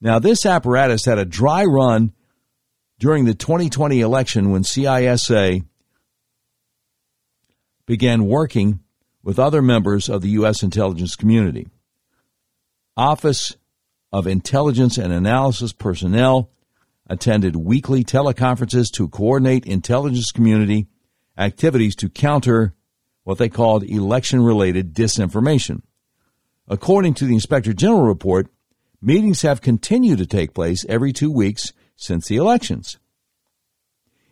[0.00, 2.12] Now, this apparatus had a dry run
[2.98, 5.64] during the 2020 election when CISA
[7.86, 8.80] began working
[9.22, 10.62] with other members of the U.S.
[10.62, 11.68] intelligence community.
[12.96, 13.56] Office
[14.12, 16.50] of Intelligence and Analysis personnel
[17.08, 20.86] attended weekly teleconferences to coordinate intelligence community
[21.36, 22.74] activities to counter
[23.24, 25.82] what they called election related disinformation.
[26.68, 28.48] According to the Inspector General report,
[29.02, 32.98] meetings have continued to take place every two weeks since the elections.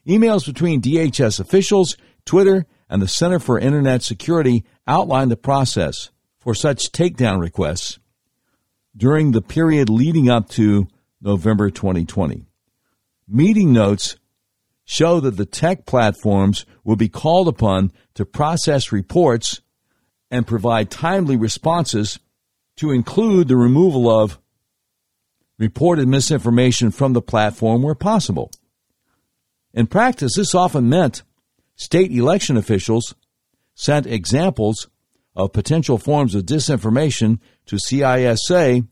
[0.06, 6.54] Emails between DHS officials, Twitter, and the Center for Internet Security outlined the process for
[6.54, 7.98] such takedown requests
[8.94, 10.86] during the period leading up to
[11.18, 12.44] November 2020.
[13.26, 14.16] Meeting notes
[14.84, 19.62] show that the tech platforms will be called upon to process reports
[20.30, 22.18] and provide timely responses
[22.76, 24.38] to include the removal of
[25.58, 28.50] reported misinformation from the platform where possible.
[29.72, 31.22] In practice, this often meant
[31.82, 33.14] state election officials
[33.74, 34.88] sent examples
[35.34, 38.86] of potential forms of disinformation to CISA,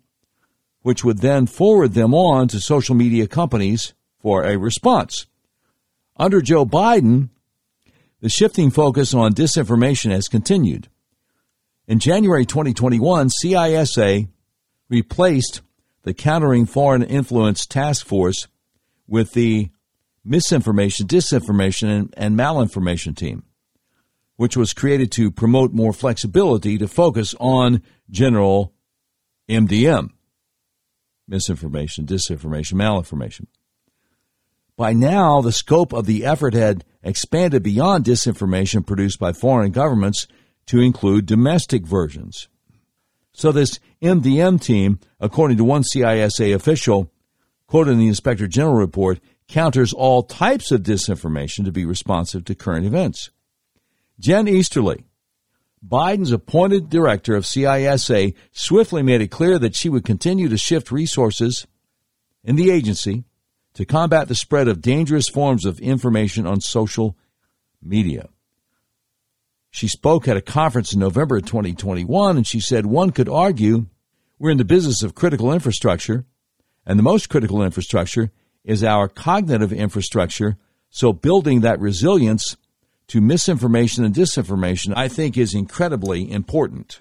[0.83, 5.27] which would then forward them on to social media companies for a response.
[6.17, 7.29] Under Joe Biden,
[8.21, 10.89] the shifting focus on disinformation has continued.
[11.87, 14.29] In January 2021, CISA
[14.89, 15.61] replaced
[16.03, 18.49] the Countering Foreign Influence Task Force
[19.07, 19.71] with the
[20.31, 23.43] Misinformation, Disinformation, and, and Malinformation Team,
[24.37, 28.73] which was created to promote more flexibility to focus on general
[29.49, 30.11] MDM
[31.31, 33.47] misinformation, disinformation, malinformation.
[34.77, 40.27] By now, the scope of the effort had expanded beyond disinformation produced by foreign governments
[40.67, 42.49] to include domestic versions.
[43.33, 47.13] So, this MDM team, according to one CISA official,
[47.67, 52.55] quoted in the Inspector General report, counters all types of disinformation to be responsive to
[52.55, 53.31] current events.
[54.19, 55.05] Jen Easterly,
[55.87, 60.93] Biden's appointed director of CISA swiftly made it clear that she would continue to shift
[60.93, 61.67] resources
[62.45, 63.25] in the agency
[63.75, 67.17] to combat the spread of dangerous forms of information on social
[67.83, 68.29] media.
[69.71, 73.87] She spoke at a conference in November of 2021 and she said one could argue
[74.39, 76.25] we're in the business of critical infrastructure,
[76.87, 78.33] and the most critical infrastructure
[78.65, 80.57] is our cognitive infrastructure.
[80.91, 82.57] So building that resilience
[83.09, 87.01] to misinformation and disinformation, I think is incredibly important.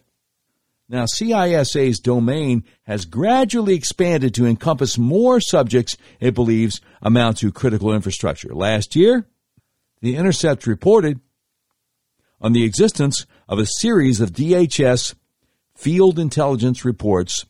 [0.88, 7.94] Now, CISA's domain has gradually expanded to encompass more subjects it believes amount to critical
[7.94, 8.56] infrastructure.
[8.56, 9.28] Last year,
[10.02, 11.20] The Intercept reported
[12.42, 15.14] on the existence of a series of DHS
[15.76, 17.46] field intelligence reports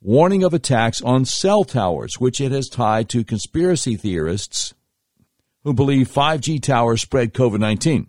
[0.00, 4.74] warning of attacks on cell towers, which it has tied to conspiracy theorists
[5.64, 8.08] who believe 5G towers spread COVID 19.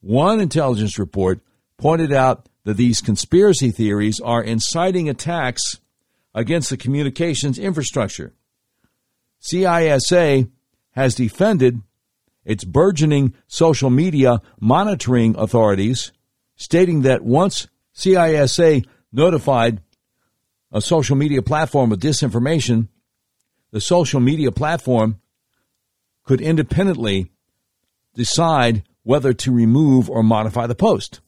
[0.00, 1.40] One intelligence report
[1.78, 5.80] pointed out that these conspiracy theories are inciting attacks
[6.34, 8.34] against the communications infrastructure.
[9.40, 10.50] CISA
[10.90, 11.80] has defended
[12.44, 16.12] its burgeoning social media monitoring authorities,
[16.56, 19.80] stating that once CISA notified
[20.74, 22.88] a social media platform of disinformation,
[23.70, 25.20] the social media platform
[26.24, 27.30] could independently
[28.14, 31.20] decide whether to remove or modify the post.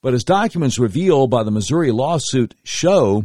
[0.00, 3.24] But as documents revealed by the Missouri lawsuit show,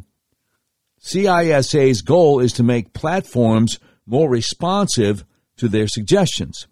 [0.99, 5.25] CISA's goal is to make platforms more responsive
[5.57, 6.67] to their suggestions.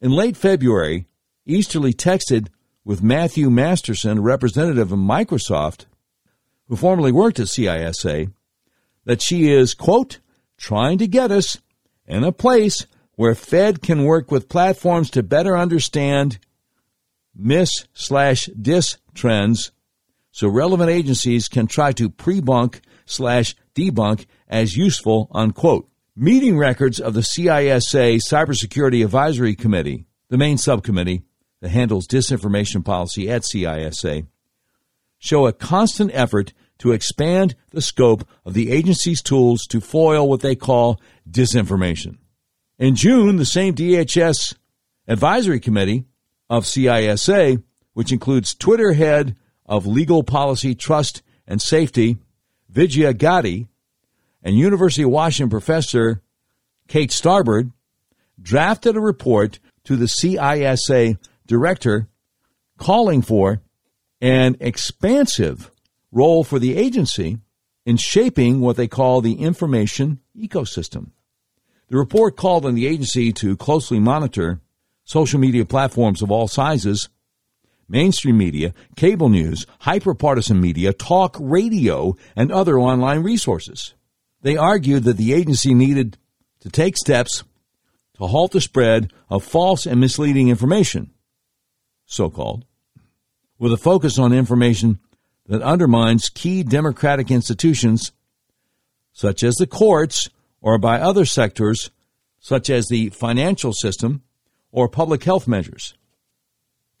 [0.00, 1.06] In late February,
[1.46, 2.48] Easterly texted
[2.84, 5.86] with Matthew Masterson, representative of Microsoft,
[6.68, 8.32] who formerly worked at CISA,
[9.04, 10.20] that she is, quote,
[10.56, 11.58] trying to get us
[12.06, 16.38] in a place where Fed can work with platforms to better understand
[17.34, 19.72] mis slash dis trends
[20.34, 25.88] so relevant agencies can try to pre-bunk slash debunk as useful, unquote.
[26.16, 31.22] Meeting records of the CISA Cybersecurity Advisory Committee, the main subcommittee
[31.60, 34.26] that handles disinformation policy at CISA,
[35.24, 40.40] show a constant effort to expand the scope of the agency's tools to foil what
[40.40, 42.18] they call disinformation.
[42.78, 44.54] In June, the same DHS
[45.08, 46.04] advisory committee
[46.50, 47.62] of CISA,
[47.94, 49.34] which includes Twitter head
[49.64, 52.18] of legal policy, trust, and safety,
[52.68, 53.66] Vijaya Gadde,
[54.42, 56.20] and University of Washington professor
[56.86, 57.72] Kate Starbird,
[58.40, 62.08] drafted a report to the CISA director
[62.76, 63.62] calling for
[64.24, 65.70] an expansive
[66.10, 67.36] role for the agency
[67.84, 71.10] in shaping what they call the information ecosystem.
[71.88, 74.62] The report called on the agency to closely monitor
[75.04, 77.10] social media platforms of all sizes,
[77.86, 83.92] mainstream media, cable news, hyperpartisan media, talk radio, and other online resources.
[84.40, 86.16] They argued that the agency needed
[86.60, 87.44] to take steps
[88.16, 91.10] to halt the spread of false and misleading information,
[92.06, 92.64] so called,
[93.58, 94.98] with a focus on information
[95.46, 98.12] that undermines key democratic institutions
[99.12, 100.28] such as the courts
[100.60, 101.90] or by other sectors
[102.40, 104.22] such as the financial system
[104.70, 105.94] or public health measures.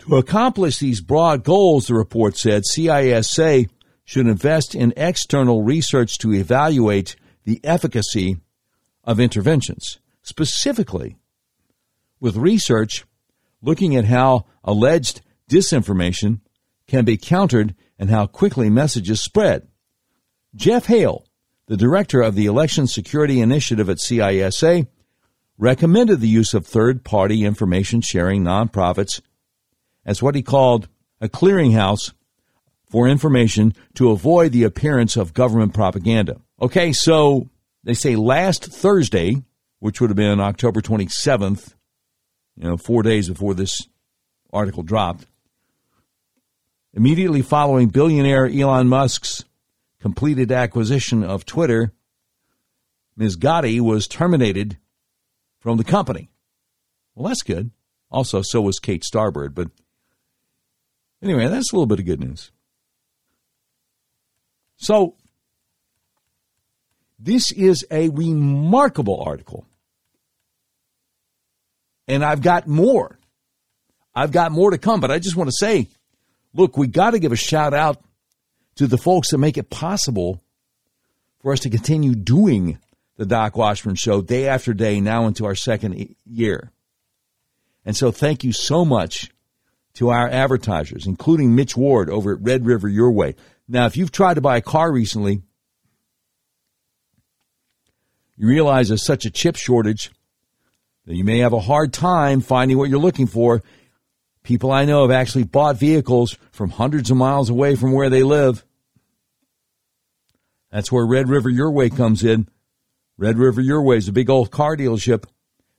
[0.00, 3.68] To accomplish these broad goals, the report said, CISA
[4.04, 8.38] should invest in external research to evaluate the efficacy
[9.02, 11.16] of interventions, specifically
[12.20, 13.04] with research
[13.62, 16.40] looking at how alleged disinformation
[16.86, 19.68] can be countered and how quickly messages spread.
[20.54, 21.24] Geoff Hale,
[21.66, 24.86] the director of the Election Security Initiative at CISA,
[25.58, 29.20] recommended the use of third party information sharing nonprofits
[30.04, 30.88] as what he called
[31.20, 32.12] a clearinghouse
[32.90, 36.40] for information to avoid the appearance of government propaganda.
[36.60, 37.48] Okay, so
[37.82, 39.42] they say last Thursday,
[39.78, 41.74] which would have been October 27th,
[42.56, 43.88] you know, four days before this
[44.52, 45.26] article dropped,
[46.94, 49.44] immediately following billionaire Elon Musk's
[50.00, 51.92] completed acquisition of Twitter,
[53.16, 53.36] Ms.
[53.36, 54.78] Gadde was terminated
[55.58, 56.30] from the company.
[57.14, 57.70] Well, that's good.
[58.10, 59.54] Also, so was Kate Starbird.
[59.54, 59.68] But
[61.22, 62.50] anyway, that's a little bit of good news.
[64.76, 65.14] So,
[67.18, 69.66] this is a remarkable article.
[72.06, 73.18] And I've got more.
[74.14, 75.88] I've got more to come, but I just want to say
[76.54, 78.02] look, we got to give a shout out
[78.76, 80.40] to the folks that make it possible
[81.40, 82.78] for us to continue doing
[83.16, 86.72] the Doc Washburn Show day after day now into our second year.
[87.84, 89.30] And so thank you so much
[89.94, 93.36] to our advertisers, including Mitch Ward over at Red River Your Way.
[93.68, 95.42] Now, if you've tried to buy a car recently,
[98.36, 100.10] you realize there's such a chip shortage
[101.06, 103.62] that you may have a hard time finding what you're looking for.
[104.44, 108.22] People I know have actually bought vehicles from hundreds of miles away from where they
[108.22, 108.64] live.
[110.70, 112.48] That's where Red River Your Way comes in.
[113.16, 115.24] Red River Your Way is a big old car dealership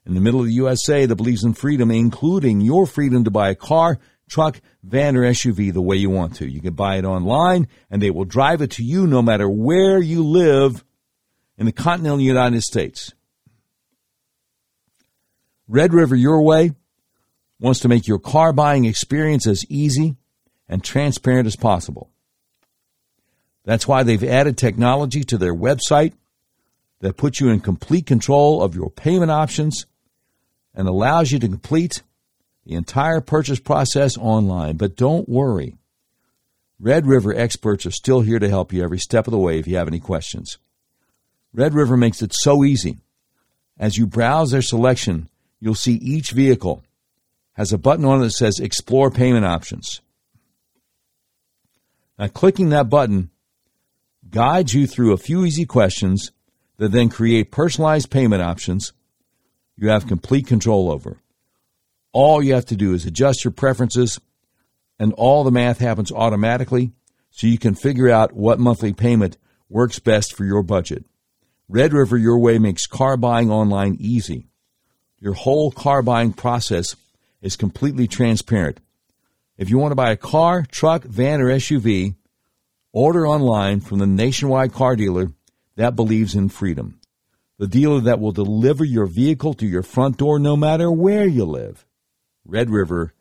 [0.03, 3.49] in the middle of the USA that believes in freedom, including your freedom to buy
[3.49, 6.49] a car, truck, van, or SUV the way you want to.
[6.49, 9.99] You can buy it online and they will drive it to you no matter where
[9.99, 10.83] you live
[11.55, 13.13] in the continental United States.
[15.67, 16.71] Red River Your Way
[17.59, 20.15] wants to make your car buying experience as easy
[20.67, 22.09] and transparent as possible.
[23.63, 26.13] That's why they've added technology to their website
[27.01, 29.85] that puts you in complete control of your payment options
[30.73, 32.03] and allows you to complete
[32.65, 34.77] the entire purchase process online.
[34.77, 35.75] But don't worry.
[36.79, 39.67] Red River experts are still here to help you every step of the way if
[39.67, 40.57] you have any questions.
[41.53, 42.97] Red River makes it so easy.
[43.77, 45.29] As you browse their selection,
[45.59, 46.83] you'll see each vehicle
[47.55, 50.01] has a button on it that says Explore Payment Options.
[52.17, 53.29] Now, clicking that button
[54.29, 56.31] guides you through a few easy questions
[56.77, 58.93] that then create personalized payment options
[59.77, 61.17] you have complete control over.
[62.13, 64.19] All you have to do is adjust your preferences,
[64.97, 66.93] and all the math happens automatically
[67.29, 69.37] so you can figure out what monthly payment
[69.69, 71.03] works best for your budget.
[71.67, 74.47] Red River Your Way makes car buying online easy.
[75.19, 76.95] Your whole car buying process
[77.45, 78.79] is completely transparent.
[79.55, 82.15] If you want to buy a car, truck, van, or SUV,
[82.91, 85.31] order online from the nationwide car dealer
[85.75, 86.99] that believes in freedom.
[87.59, 91.45] The dealer that will deliver your vehicle to your front door no matter where you
[91.45, 91.85] live.
[92.43, 93.13] Red River,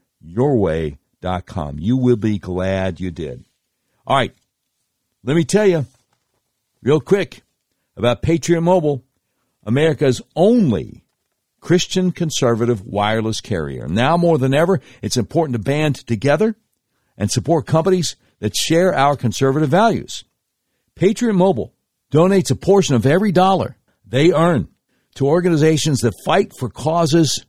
[1.47, 1.79] com.
[1.79, 3.45] You will be glad you did.
[4.07, 4.35] All right.
[5.23, 5.85] Let me tell you
[6.83, 7.43] real quick
[7.95, 9.05] about Patriot Mobile,
[9.65, 11.04] America's only
[11.65, 13.89] Christian conservative wireless carrier.
[13.89, 16.57] Now more than ever, it's important to band together
[17.17, 20.25] and support companies that share our conservative values.
[20.95, 21.73] Patriot Mobile
[22.13, 24.69] donates a portion of every dollar they earn
[25.15, 27.47] to organizations that fight for causes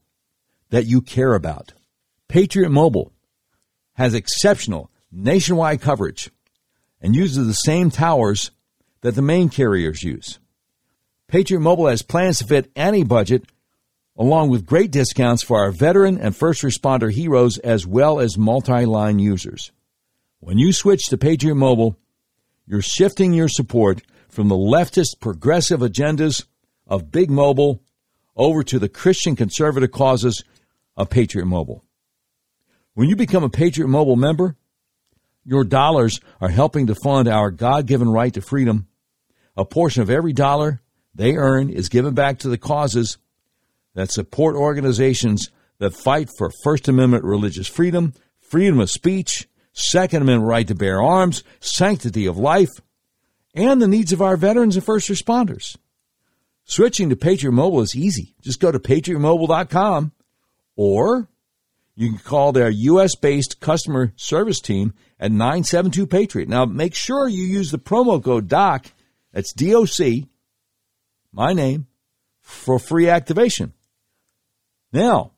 [0.70, 1.74] that you care about.
[2.30, 3.12] Patriot Mobile
[3.96, 6.32] has exceptional nationwide coverage
[7.02, 8.52] and uses the same towers
[9.02, 10.40] that the main carriers use.
[11.28, 13.44] Patriot Mobile has plans to fit any budget,
[14.18, 18.86] along with great discounts for our veteran and first responder heroes as well as multi
[18.86, 19.72] line users.
[20.40, 21.98] When you switch to Patriot Mobile,
[22.68, 26.46] you're shifting your support from the leftist progressive agendas
[26.88, 27.82] of Big Mobile
[28.36, 30.44] over to the Christian conservative causes
[30.98, 31.84] of Patriot Mobile.
[32.94, 34.56] When you become a Patriot Mobile member,
[35.44, 38.88] your dollars are helping to fund our God given right to freedom.
[39.56, 40.82] A portion of every dollar
[41.14, 43.18] they earn is given back to the causes
[43.96, 50.48] that support organizations that fight for First Amendment religious freedom, freedom of speech, Second Amendment
[50.48, 52.70] right to bear arms, sanctity of life,
[53.54, 55.76] and the needs of our veterans and first responders.
[56.66, 58.36] Switching to Patriot Mobile is easy.
[58.42, 60.12] Just go to patriotmobile.com
[60.76, 61.28] or
[61.96, 63.16] you can call their U.S.
[63.16, 66.50] based customer service team at 972 Patriot.
[66.50, 68.88] Now, make sure you use the promo code DOC,
[69.32, 70.28] that's DOC,
[71.32, 71.88] my name,
[72.42, 73.74] for free activation.
[74.96, 75.34] Now,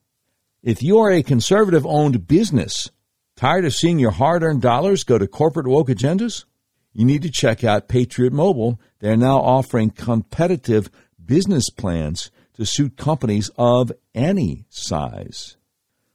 [0.62, 2.91] if you are a conservative owned business,
[3.36, 6.45] tired of seeing your hard earned dollars go to corporate woke agendas,
[6.93, 8.80] you need to check out Patriot Mobile.
[8.99, 10.91] They're now offering competitive
[11.26, 15.58] business plans to suit companies of any size.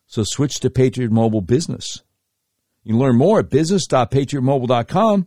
[0.06, 2.04] So switch to Patriot Mobile Business.
[2.84, 5.26] You can learn more at business.patriotmobile.com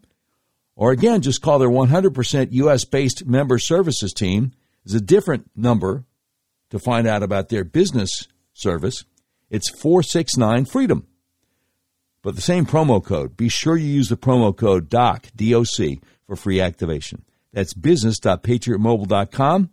[0.78, 4.54] Or again, just call their 100% US based member services team.
[4.86, 6.06] It's a different number
[6.76, 9.06] to find out about their business service.
[9.50, 11.08] It's 469 Freedom.
[12.22, 13.38] But the same promo code.
[13.38, 17.24] Be sure you use the promo code DOC, D-O-C, for free activation.
[17.54, 19.70] That's business.patriotmobile.com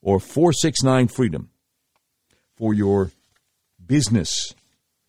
[0.00, 1.50] or 469 Freedom
[2.56, 3.10] for your
[3.84, 4.54] business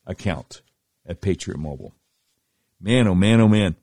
[0.07, 0.63] account
[1.05, 1.93] at Patriot Mobile.
[2.79, 3.75] Man, oh man, oh man.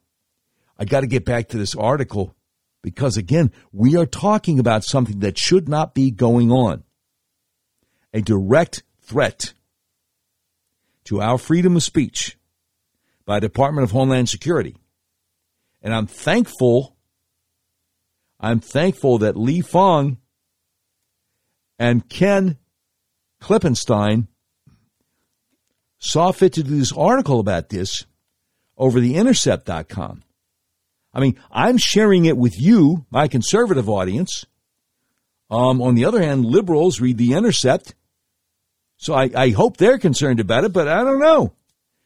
[0.76, 2.34] I got to get back to this article
[2.82, 6.82] because, again, we are talking about something that should not be going on.
[8.12, 9.52] A direct threat
[11.04, 12.36] to our freedom of speech
[13.24, 14.76] by Department of Homeland Security.
[15.82, 16.96] And I'm thankful,
[18.40, 20.18] I'm thankful that Lee Fang
[21.78, 22.56] and Ken
[23.40, 24.26] Klippenstein
[25.98, 28.06] saw fit to do this article about this
[28.76, 30.22] over the intercept.com.
[31.12, 34.46] I mean, I'm sharing it with you, my conservative audience.
[35.50, 37.94] Um, on the other hand, liberals read the intercept.
[38.98, 41.54] So I, I hope they're concerned about it, but I don't know.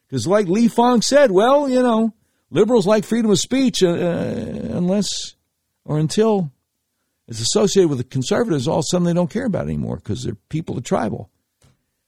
[0.06, 2.12] Because like Lee Fang said, well, you know,
[2.50, 5.34] liberals like freedom of speech uh, uh unless
[5.84, 6.52] or until
[7.26, 10.22] it's associated with the conservatives, all of a sudden they don't care about anymore because
[10.22, 11.30] they're people of tribal.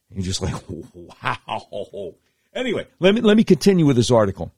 [0.09, 0.53] And you're just like,
[0.93, 2.13] wow.
[2.53, 4.51] Anyway, let me let me continue with this article.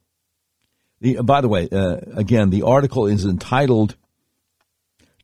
[0.99, 3.95] The, by the way, uh, again, the article is entitled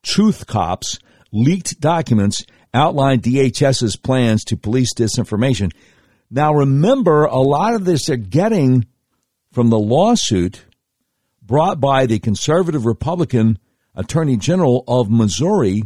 [0.02, 0.98] "Truth Cops
[1.32, 5.72] Leaked Documents Outline DHS's Plans to Police Disinformation."
[6.32, 8.86] Now, remember, a lot of this they're getting
[9.52, 10.66] from the lawsuit
[11.42, 13.60] brought by the conservative Republican
[13.96, 15.84] Attorney General of Missouri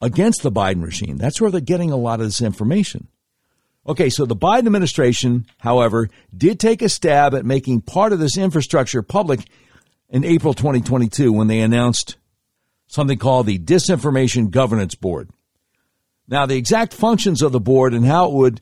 [0.00, 1.18] against the Biden regime.
[1.18, 3.08] That's where they're getting a lot of this information.
[3.86, 8.38] Okay, so the Biden administration, however, did take a stab at making part of this
[8.38, 9.40] infrastructure public
[10.08, 12.16] in April 2022 when they announced
[12.86, 15.28] something called the Disinformation Governance Board.
[16.26, 18.60] Now, the exact functions of the board and how it would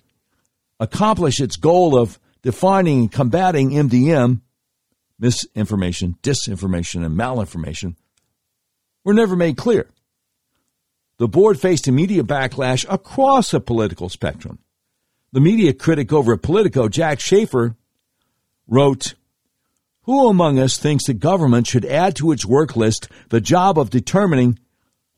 [0.80, 4.40] accomplish its goal of defining and combating MDM,
[5.18, 7.94] misinformation, disinformation, and malinformation,
[9.04, 9.88] were never made clear.
[11.18, 14.58] The board faced immediate backlash across the political spectrum.
[15.32, 17.76] The media critic over at Politico, Jack Shafer,
[18.66, 19.14] wrote,
[20.02, 23.90] Who among us thinks the government should add to its work list the job of
[23.90, 24.58] determining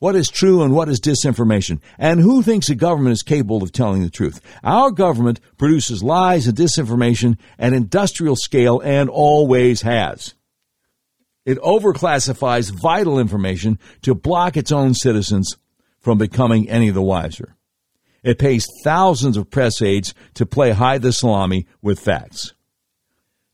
[0.05, 1.81] what is true and what is disinformation?
[1.97, 4.39] And who thinks the government is capable of telling the truth?
[4.63, 10.35] Our government produces lies and disinformation at industrial scale and always has.
[11.47, 15.57] It overclassifies vital information to block its own citizens
[16.01, 17.57] from becoming any the wiser.
[18.23, 22.53] It pays thousands of press aides to play hide the salami with facts.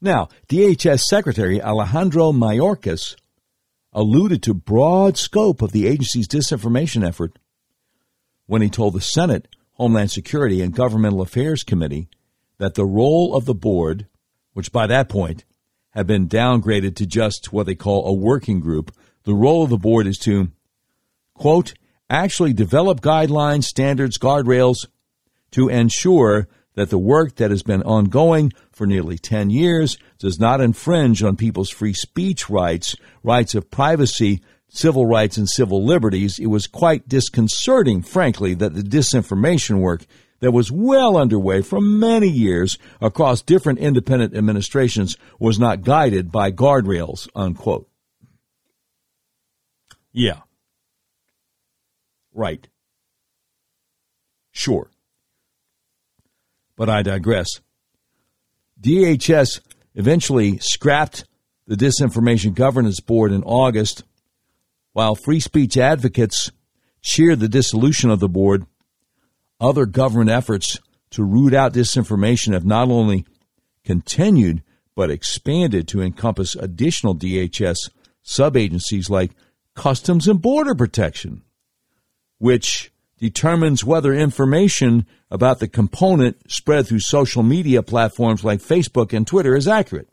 [0.01, 3.15] Now, DHS Secretary Alejandro Mayorkas
[3.93, 7.39] alluded to broad scope of the agency's disinformation effort
[8.47, 12.09] when he told the Senate Homeland Security and Governmental Affairs Committee
[12.59, 14.07] that the role of the board,
[14.53, 15.45] which by that point
[15.91, 19.79] had been downgraded to just what they call a working group, the role of the
[19.79, 20.51] board is to,
[21.35, 21.75] quote,
[22.09, 24.87] actually develop guidelines, standards, guardrails
[25.53, 30.61] to ensure that the work that has been ongoing for nearly 10 years does not
[30.61, 36.39] infringe on people's free speech rights, rights of privacy, civil rights, and civil liberties.
[36.39, 40.07] It was quite disconcerting, frankly, that the disinformation work
[40.41, 46.51] that was well underway for many years across different independent administrations was not guided by
[46.51, 47.89] guardrails, unquote.
[50.13, 50.41] Yeah.
[52.33, 52.69] Right.
[54.51, 54.91] Sure.
[56.81, 57.61] But I digress.
[58.81, 59.61] DHS
[59.95, 61.27] eventually scrapped
[61.67, 64.03] the Disinformation Governance Board in August,
[64.95, 66.51] while free speech advocates
[67.03, 68.65] cheered the dissolution of the board.
[69.61, 70.79] Other government efforts
[71.11, 73.27] to root out disinformation have not only
[73.85, 74.63] continued
[74.97, 77.91] but expanded to encompass additional DHS
[78.23, 79.33] sub-agencies like
[79.75, 81.43] Customs and Border Protection,
[82.39, 82.91] which
[83.21, 89.55] determines whether information about the component spread through social media platforms like Facebook and Twitter
[89.55, 90.09] is accurate.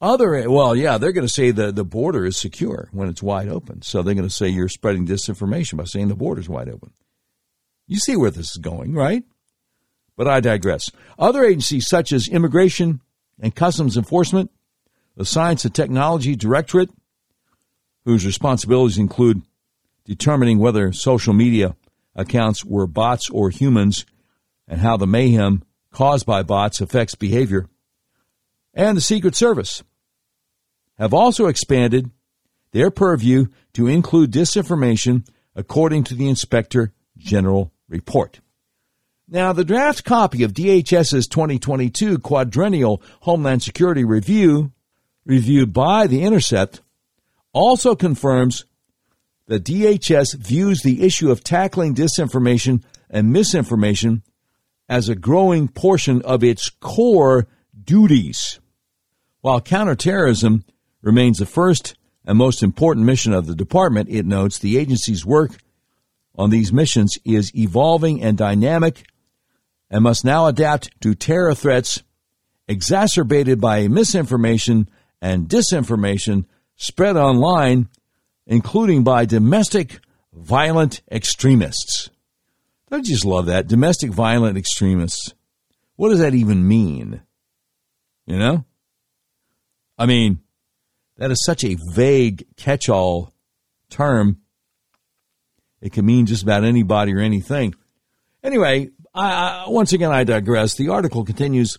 [0.00, 3.48] Other, well, yeah, they're going to say the, the border is secure when it's wide
[3.48, 3.82] open.
[3.82, 6.92] So they're going to say you're spreading disinformation by saying the border is wide open.
[7.88, 9.24] You see where this is going, right?
[10.16, 10.90] But I digress.
[11.18, 13.00] Other agencies such as Immigration
[13.40, 14.50] and Customs Enforcement,
[15.16, 16.90] the Science and Technology Directorate,
[18.04, 19.42] whose responsibilities include
[20.04, 21.74] determining whether social media
[22.16, 24.04] accounts were bots or humans
[24.66, 25.62] and how the mayhem
[25.92, 27.68] caused by bots affects behavior,
[28.74, 29.82] and the Secret Service,
[30.98, 32.10] have also expanded
[32.72, 38.40] their purview to include disinformation according to the Inspector General report.
[39.28, 44.72] Now, the draft copy of DHS's 2022 quadrennial Homeland Security Review,
[45.24, 46.80] reviewed by The Intercept,
[47.52, 48.66] also confirms
[49.46, 54.22] that DHS views the issue of tackling disinformation and misinformation
[54.88, 57.46] as a growing portion of its core
[57.82, 58.60] duties.
[59.40, 60.64] While counterterrorism
[61.02, 65.52] remains the first and most important mission of the department, it notes the agency's work
[66.34, 69.04] on these missions is evolving and dynamic
[69.90, 72.02] and must now adapt to terror threats
[72.68, 74.88] exacerbated by misinformation
[75.22, 76.44] and disinformation
[76.76, 77.88] spread online,
[78.46, 80.00] including by domestic
[80.32, 82.10] violent extremists.
[82.90, 83.66] Don't just love that?
[83.66, 85.34] Domestic violent extremists.
[85.96, 87.22] What does that even mean?
[88.26, 88.64] You know?
[89.98, 90.40] I mean,
[91.16, 93.32] that is such a vague catch all
[93.90, 94.40] term.
[95.80, 97.74] It can mean just about anybody or anything.
[98.42, 100.74] Anyway, I, once again, I digress.
[100.74, 101.78] The article continues.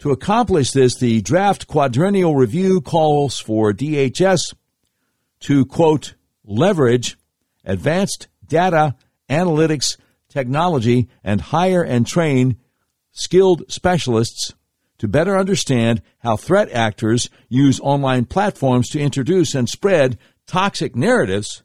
[0.00, 4.54] To accomplish this, the draft quadrennial review calls for DHS
[5.40, 6.14] to, quote,
[6.44, 7.16] leverage
[7.64, 8.94] advanced data
[9.28, 9.96] analytics
[10.28, 12.56] technology and hire and train
[13.12, 14.54] skilled specialists
[14.98, 21.62] to better understand how threat actors use online platforms to introduce and spread toxic narratives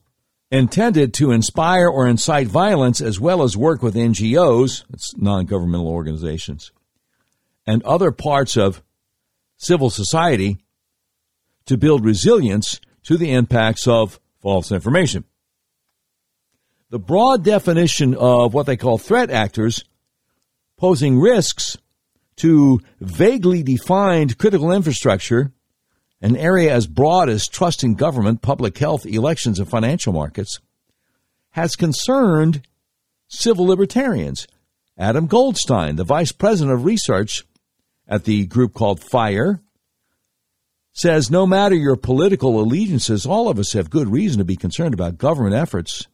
[0.52, 4.84] intended to inspire or incite violence as well as work with NGOs,
[5.18, 6.72] non-governmental organizations,
[7.68, 8.82] and other parts of
[9.58, 10.58] civil society
[11.66, 15.24] to build resilience to the impacts of false information.
[16.90, 19.84] The broad definition of what they call threat actors
[20.78, 21.78] posing risks
[22.38, 25.52] to vaguely defined critical infrastructure
[26.22, 30.60] an area as broad as trust in government, public health, elections, and financial markets,
[31.52, 32.64] has concerned
[33.28, 34.48] civil libertarians.
[34.98, 37.44] Adam Goldstein, the vice president of research
[38.08, 39.62] at the group called FIRE,
[40.96, 44.94] says no matter your political allegiances, all of us have good reason to be concerned
[44.94, 46.08] about government efforts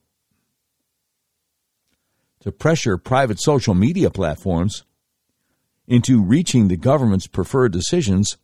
[2.40, 4.84] to pressure private social media platforms
[5.86, 8.36] into reaching the government's preferred decisions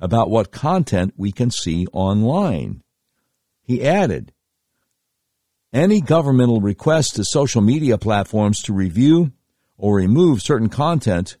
[0.00, 2.82] about what content we can see online.
[3.62, 4.32] He added,
[5.72, 9.30] any governmental request to social media platforms to review
[9.78, 11.36] or remove certain content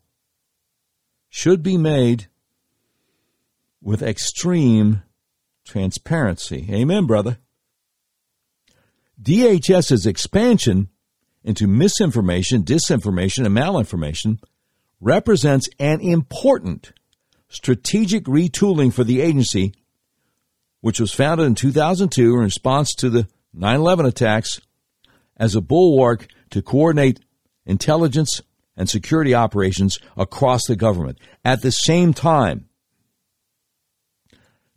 [1.28, 2.28] should be made
[3.86, 5.00] with extreme
[5.64, 6.66] transparency.
[6.72, 7.38] Amen, brother.
[9.22, 10.88] DHS's expansion
[11.44, 14.42] into misinformation, disinformation, and malinformation
[15.00, 16.92] represents an important
[17.48, 19.72] strategic retooling for the agency,
[20.80, 24.60] which was founded in 2002 in response to the 9 11 attacks
[25.36, 27.20] as a bulwark to coordinate
[27.64, 28.42] intelligence
[28.76, 31.18] and security operations across the government.
[31.44, 32.68] At the same time,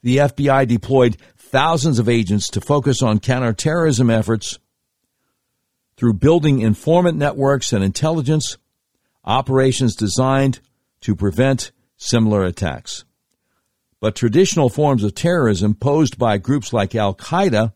[0.01, 4.59] the FBI deployed thousands of agents to focus on counterterrorism efforts
[5.97, 8.57] through building informant networks and intelligence
[9.25, 10.59] operations designed
[11.01, 13.03] to prevent similar attacks.
[13.99, 17.73] But traditional forms of terrorism posed by groups like Al Qaeda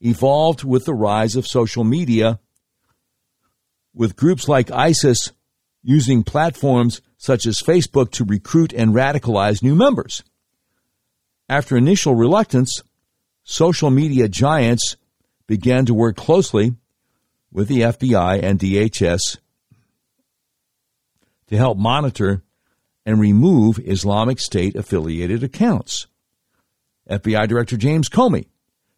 [0.00, 2.38] evolved with the rise of social media,
[3.92, 5.32] with groups like ISIS
[5.82, 10.22] using platforms such as Facebook to recruit and radicalize new members.
[11.50, 12.80] After initial reluctance,
[13.42, 14.96] social media giants
[15.48, 16.76] began to work closely
[17.50, 19.38] with the FBI and DHS
[21.48, 22.44] to help monitor
[23.04, 26.06] and remove Islamic State affiliated accounts.
[27.10, 28.46] FBI Director James Comey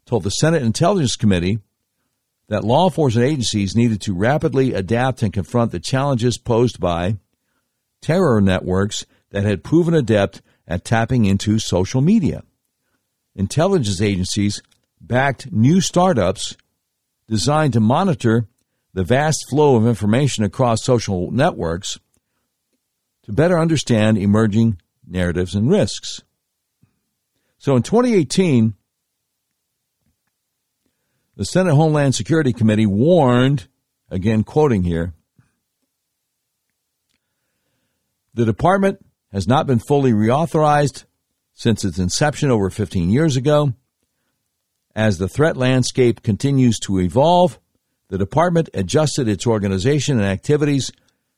[0.04, 1.58] told the Senate Intelligence Committee
[2.48, 7.16] that law enforcement agencies needed to rapidly adapt and confront the challenges posed by
[8.02, 10.42] terror networks that had proven adept
[10.72, 12.42] at tapping into social media.
[13.34, 14.62] Intelligence agencies
[15.02, 16.56] backed new startups
[17.28, 18.48] designed to monitor
[18.94, 21.98] the vast flow of information across social networks
[23.24, 26.22] to better understand emerging narratives and risks.
[27.58, 28.72] So in 2018,
[31.36, 33.68] the Senate Homeland Security Committee warned,
[34.10, 35.12] again quoting here,
[38.32, 41.04] the department has not been fully reauthorized
[41.54, 43.74] since its inception over 15 years ago.
[44.94, 47.58] As the threat landscape continues to evolve,
[48.08, 50.92] the department adjusted its organization and activities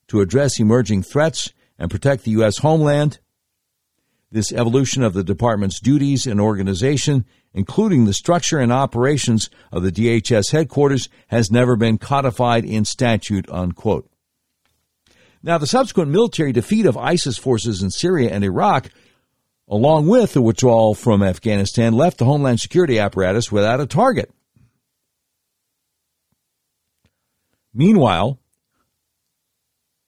[0.09, 2.59] to address emerging threats and protect the U.S.
[2.59, 3.21] homeland.
[4.31, 9.93] this evolution of the department's duties and organization, including the structure and operations of the
[9.93, 14.11] DHS headquarters, has never been codified in statute, unquote.
[15.45, 18.89] Now, the subsequent military defeat of ISIS forces in Syria and Iraq,
[19.69, 24.31] along with the withdrawal from Afghanistan, left the Homeland Security apparatus without a target.
[27.75, 28.39] Meanwhile,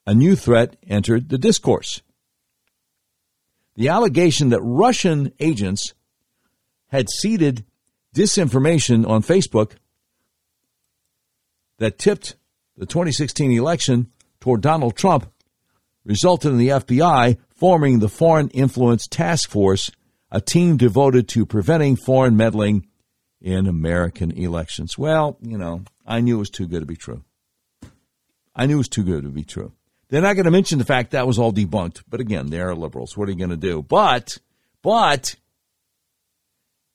[0.06, 2.00] a new threat entered the discourse.
[3.74, 5.92] The allegation that Russian agents
[6.86, 7.66] had seeded
[8.14, 9.72] disinformation on Facebook
[11.76, 12.36] that tipped
[12.78, 14.12] the 2016 election
[14.46, 15.28] toward Donald Trump
[16.04, 19.90] resulted in the FBI forming the Foreign Influence Task Force,
[20.30, 22.86] a team devoted to preventing foreign meddling
[23.40, 24.96] in American elections.
[24.96, 27.24] Well, you know, I knew it was too good to be true.
[28.54, 29.72] I knew it was too good to be true.
[30.10, 32.04] They're not going to mention the fact that was all debunked.
[32.08, 33.16] But again, they're liberals.
[33.16, 33.82] What are you going to do?
[33.82, 34.38] But,
[34.80, 35.34] but,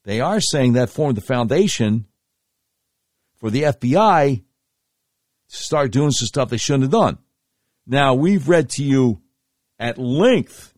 [0.05, 2.05] they are saying that formed the foundation
[3.35, 7.17] for the FBI to start doing some stuff they shouldn't have done.
[7.85, 9.21] Now, we've read to you
[9.79, 10.73] at length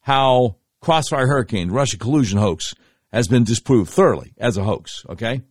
[0.00, 2.74] how Crossfire Hurricane, Russia collusion hoax,
[3.12, 5.42] has been disproved thoroughly as a hoax, okay?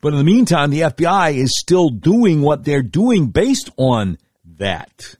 [0.00, 5.16] But in the meantime, the FBI is still doing what they're doing based on that.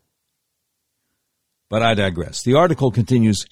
[1.68, 2.42] But I digress.
[2.42, 3.46] The article continues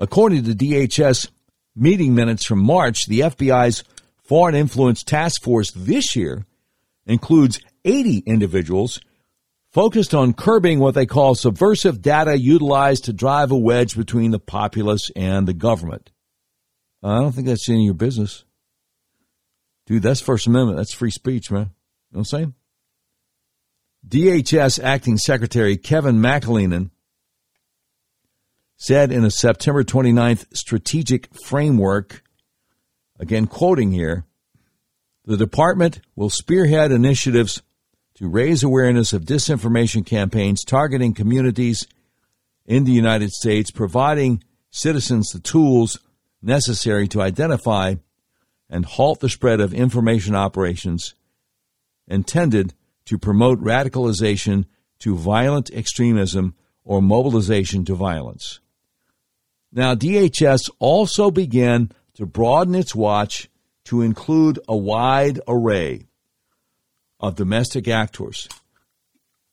[0.00, 1.28] According to DHS
[1.76, 3.84] meeting minutes from March, the FBI's
[4.22, 6.46] Foreign Influence Task Force this year
[7.06, 9.00] includes 80 individuals
[9.72, 14.38] focused on curbing what they call subversive data utilized to drive a wedge between the
[14.38, 16.10] populace and the government.
[17.02, 18.44] I don't think that's any of your business.
[19.86, 20.76] Dude, that's First Amendment.
[20.76, 21.60] That's free speech, man.
[21.60, 21.70] You know
[22.10, 22.54] what I'm saying?
[24.06, 26.90] DHS Acting Secretary Kevin McAleenan
[28.76, 32.22] said in a September 29th strategic framework,
[33.18, 34.24] again quoting here,
[35.30, 37.62] the department will spearhead initiatives
[38.14, 41.86] to raise awareness of disinformation campaigns targeting communities
[42.66, 46.00] in the United States, providing citizens the tools
[46.42, 47.94] necessary to identify
[48.68, 51.14] and halt the spread of information operations
[52.08, 52.74] intended
[53.04, 54.64] to promote radicalization
[54.98, 58.58] to violent extremism or mobilization to violence.
[59.70, 63.48] Now, DHS also began to broaden its watch
[63.84, 66.06] to include a wide array
[67.18, 68.48] of domestic actors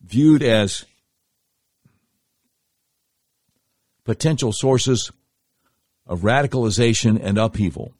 [0.01, 0.85] viewed as
[4.03, 5.11] potential sources
[6.05, 7.93] of radicalization and upheaval.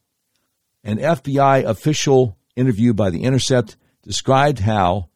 [0.84, 5.10] An FBI official interviewed by The Intercept described how,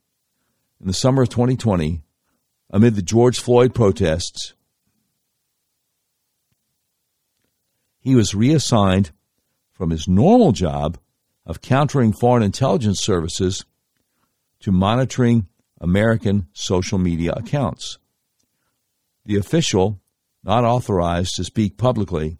[0.81, 2.01] in the summer of 2020,
[2.69, 4.53] amid the George Floyd protests,
[7.99, 9.11] he was reassigned
[9.81, 10.99] from his normal job
[11.43, 13.65] of countering foreign intelligence services
[14.59, 15.47] to monitoring
[15.79, 17.97] American social media accounts.
[19.25, 19.99] The official,
[20.43, 22.37] not authorized to speak publicly,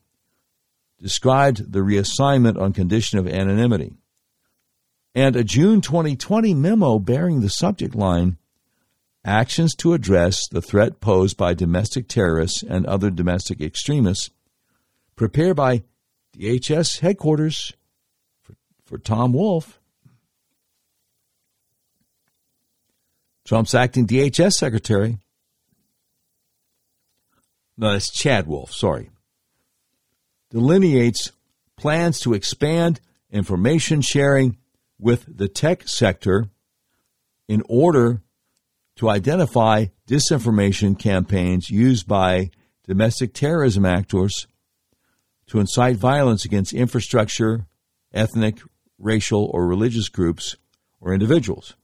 [1.02, 3.96] described the reassignment on condition of anonymity.
[5.16, 8.38] And a June 2020 memo bearing the subject line
[9.26, 14.30] Actions to address the threat posed by domestic terrorists and other domestic extremists
[15.16, 15.84] prepared by
[16.38, 17.74] DHS headquarters
[18.42, 18.56] for,
[18.86, 19.80] for Tom Wolf.
[23.46, 25.18] Trump's acting DHS secretary.
[27.78, 29.10] No, that's Chad Wolf, sorry.
[30.52, 31.32] Delineates
[31.78, 33.02] plans to expand
[33.32, 34.58] information sharing
[35.00, 36.46] with the tech sector
[37.48, 38.22] in order
[38.98, 42.52] to identify disinformation campaigns used by
[42.86, 44.48] domestic terrorism actors
[45.52, 47.68] to incite violence against infrastructure,
[48.14, 48.60] ethnic,
[48.98, 50.56] racial, or religious groups
[51.02, 51.76] or individuals.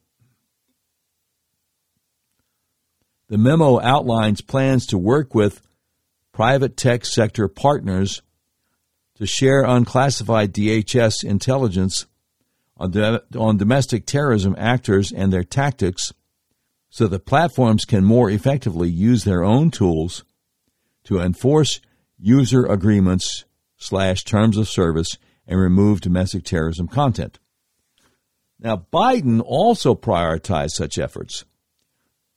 [3.27, 5.61] The memo outlines plans to work with
[6.31, 8.21] private tech sector partners
[9.15, 12.05] to share unclassified DHS intelligence
[12.77, 16.13] on, de- on domestic terrorism actors and their tactics
[16.89, 20.23] so that platforms can more effectively use their own tools
[21.03, 21.81] to enforce
[22.17, 23.43] user agreements
[23.77, 25.17] slash terms of service
[25.47, 27.39] and remove domestic terrorism content.
[28.59, 31.45] Now, Biden also prioritized such efforts.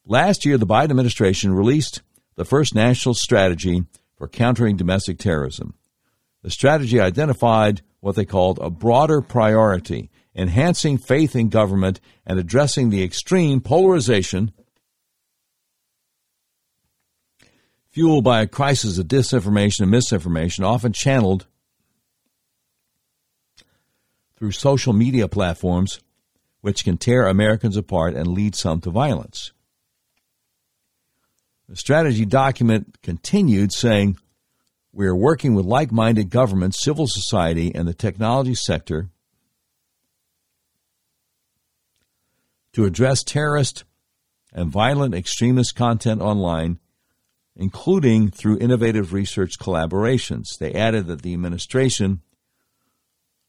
[0.05, 2.03] Last year, the Biden administration released
[2.37, 3.85] the first national strategy
[4.17, 5.75] for countering domestic terrorism.
[6.43, 12.91] The strategy identified what they called a broader priority, enhancing faith in government and addressing
[12.91, 14.53] the extreme polarization
[17.91, 21.47] fueled by a crisis of disinformation and misinformation, often channeled
[24.37, 26.01] through social media platforms,
[26.61, 29.53] which can tear Americans apart and lead some to violence.
[31.69, 34.19] The strategy document continued saying,
[34.93, 39.09] We are working with like minded governments, civil society, and the technology sector
[42.73, 43.85] to address terrorist
[44.53, 46.79] and violent extremist content online,
[47.61, 50.57] including through innovative research collaborations.
[50.59, 52.23] They added that the administration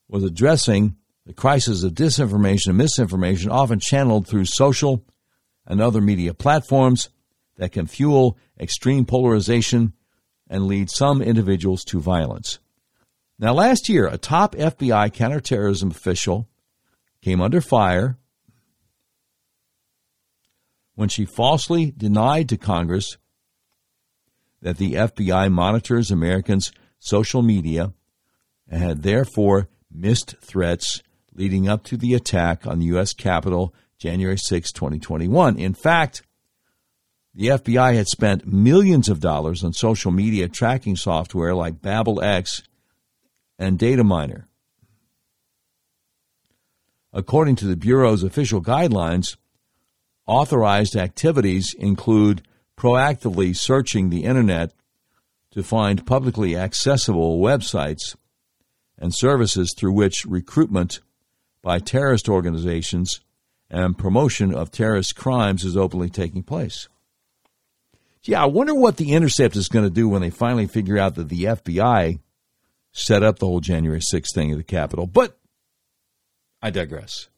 [0.09, 5.05] was addressing the crisis of disinformation and misinformation, often channeled through social
[5.65, 7.07] and other media platforms
[7.55, 9.93] that can fuel extreme polarization
[10.49, 12.59] and lead some individuals to violence.
[13.39, 16.49] Now, last year, a top FBI counterterrorism official
[17.21, 18.17] came under fire
[20.95, 23.15] when she falsely denied to Congress
[24.61, 27.93] that the FBI monitors Americans' social media
[28.67, 31.01] and had therefore missed threats
[31.33, 33.13] leading up to the attack on the U.S.
[33.13, 35.57] Capitol January 6, 2021.
[35.57, 36.23] In fact,
[37.33, 42.63] the FBI had spent millions of dollars on social media tracking software like BabelX
[43.57, 44.45] and Dataminr.
[47.13, 49.37] According to the Bureau's official guidelines,
[50.25, 52.41] authorized activities include
[52.77, 54.73] proactively searching the Internet
[55.51, 58.15] to find publicly accessible websites
[58.97, 60.99] and services through which recruitment
[61.61, 63.21] by terrorist organizations
[63.69, 66.87] and promotion of terrorist crimes is openly taking place.
[68.23, 71.15] Yeah, I wonder what the Intercept is going to do when they finally figure out
[71.15, 72.19] that the FBI
[72.91, 75.07] set up the whole January 6th thing at the Capitol.
[75.07, 75.39] But
[76.61, 77.29] I digress.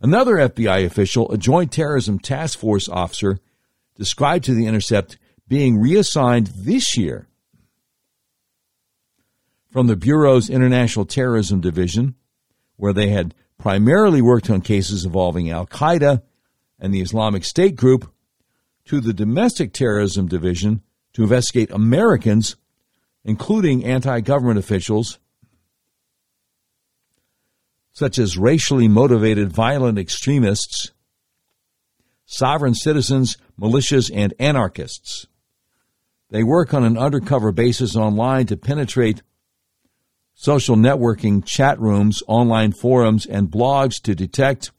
[0.00, 3.38] Another FBI official, a Joint Terrorism Task Force officer,
[4.02, 7.28] described to The Intercept being reassigned this year
[9.70, 12.16] from the Bureau's International Terrorism Division,
[12.74, 16.20] where they had primarily worked on cases involving Al Qaeda
[16.80, 18.12] and the Islamic State group,
[18.86, 20.82] to the Domestic Terrorism Division
[21.12, 22.56] to investigate Americans,
[23.24, 25.20] including anti government officials,
[27.92, 30.90] such as racially motivated violent extremists,
[32.32, 35.26] sovereign citizens, militias, and anarchists.
[36.30, 39.22] They work on an undercover basis online to penetrate
[40.34, 44.72] social networking chat rooms, online forums, and blogs to detect,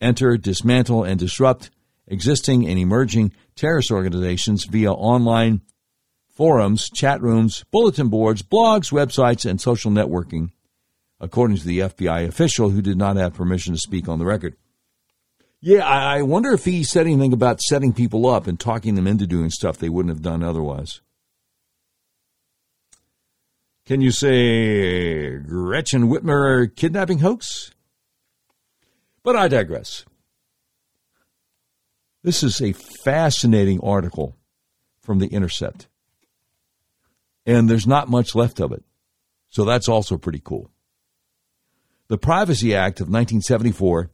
[0.00, 1.70] enter, dismantle, and disrupt
[2.06, 5.62] existing and emerging terrorist organizations via online
[6.28, 10.50] forums, chat rooms, bulletin boards, blogs, websites, and social networking,
[11.18, 14.54] according to the FBI official who did not have permission to speak on the record.
[15.66, 19.26] Yeah, I wonder if he said anything about setting people up and talking them into
[19.26, 21.00] doing stuff they wouldn't have done otherwise.
[23.86, 27.70] Can you say Gretchen Whitmer kidnapping hoax?
[29.22, 30.04] But I digress.
[32.22, 34.36] This is a fascinating article
[35.00, 35.88] from The Intercept.
[37.46, 38.84] And there's not much left of it.
[39.48, 40.70] So that's also pretty cool.
[42.08, 44.10] The Privacy Act of 1974,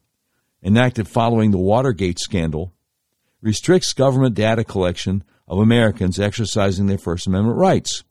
[0.63, 2.73] enacted following the Watergate scandal,
[3.41, 8.05] restricts government data collection of Americans exercising their First Amendment rights.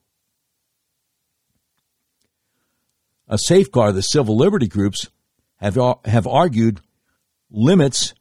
[3.28, 5.08] A safeguard the civil liberty groups
[5.58, 6.82] have, have argued
[7.52, 8.14] limits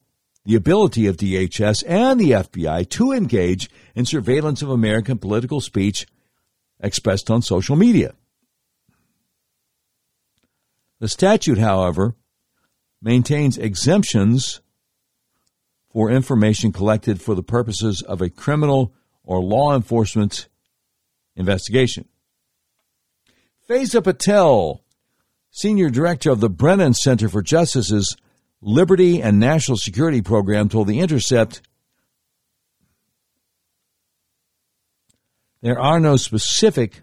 [0.45, 6.07] the ability of DHS and the FBI to engage in surveillance of American political speech
[6.81, 8.15] expressed on social media.
[11.01, 12.15] The statute, however,
[13.01, 14.61] maintains exemptions
[15.93, 18.93] for information collected for the purposes of a criminal
[19.25, 20.49] or law enforcement
[21.37, 22.07] investigation.
[23.69, 24.83] Faiza Patel,
[25.51, 28.17] senior director of the Brennan Center for Justice's
[28.61, 31.63] Liberty and National Security Program told The Intercept
[35.61, 37.03] there are no specific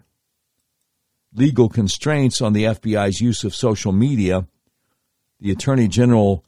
[1.32, 4.46] legal constraints on the FBI's use of social media.
[5.40, 6.44] The Attorney General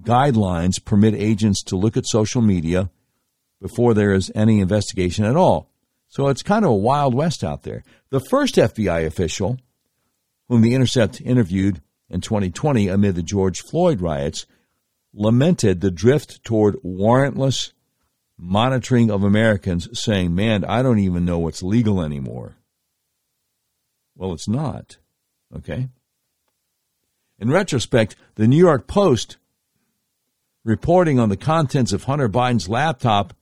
[0.00, 2.90] guidelines permit agents to look at social media
[3.60, 5.70] before there is any investigation at all.
[6.08, 7.84] So it's kind of a wild west out there.
[8.10, 9.58] The first FBI official,
[10.48, 11.80] whom The Intercept interviewed
[12.10, 14.46] in 2020 amid the George Floyd riots,
[15.14, 17.72] lamented the drift toward warrantless
[18.36, 22.56] monitoring of Americans, saying, Man, I don't even know what's legal anymore.
[24.16, 24.98] Well, it's not.
[25.56, 25.88] Okay?
[27.42, 29.36] In retrospect, the New York Post,
[30.62, 33.34] reporting on the contents of Hunter Biden's laptop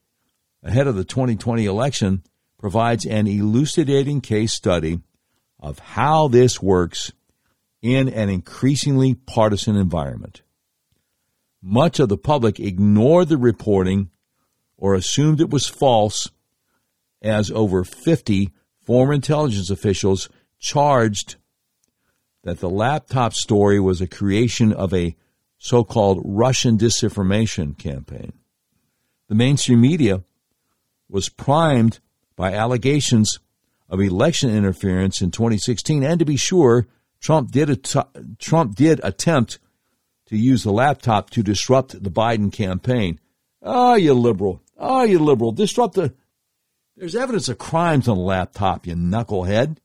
[0.63, 2.23] ahead of the 2020 election
[2.59, 5.01] provides an elucidating case study
[5.59, 7.13] of how this works
[7.83, 10.41] in an increasingly partisan environment.
[11.61, 14.09] Much of the public ignored the reporting
[14.79, 16.31] or assumed it was false,
[17.21, 21.37] as over 50 former intelligence officials charged
[22.43, 25.17] that the laptop story was a creation of a
[25.59, 28.33] so called Russian disinformation campaign.
[29.29, 30.25] The mainstream media
[31.09, 32.01] was primed
[32.35, 33.39] by allegations
[33.89, 36.87] of election interference in 2016, and to be sure,
[37.21, 39.59] Trump did att- Trump did attempt
[40.27, 43.19] to use the laptop to disrupt the Biden campaign.
[43.63, 44.63] Ah, oh, you liberal!
[44.79, 45.53] Ah, oh, you liberal!
[45.53, 46.15] Disrupt the.
[46.97, 49.79] There's evidence of crimes on the laptop, you knucklehead,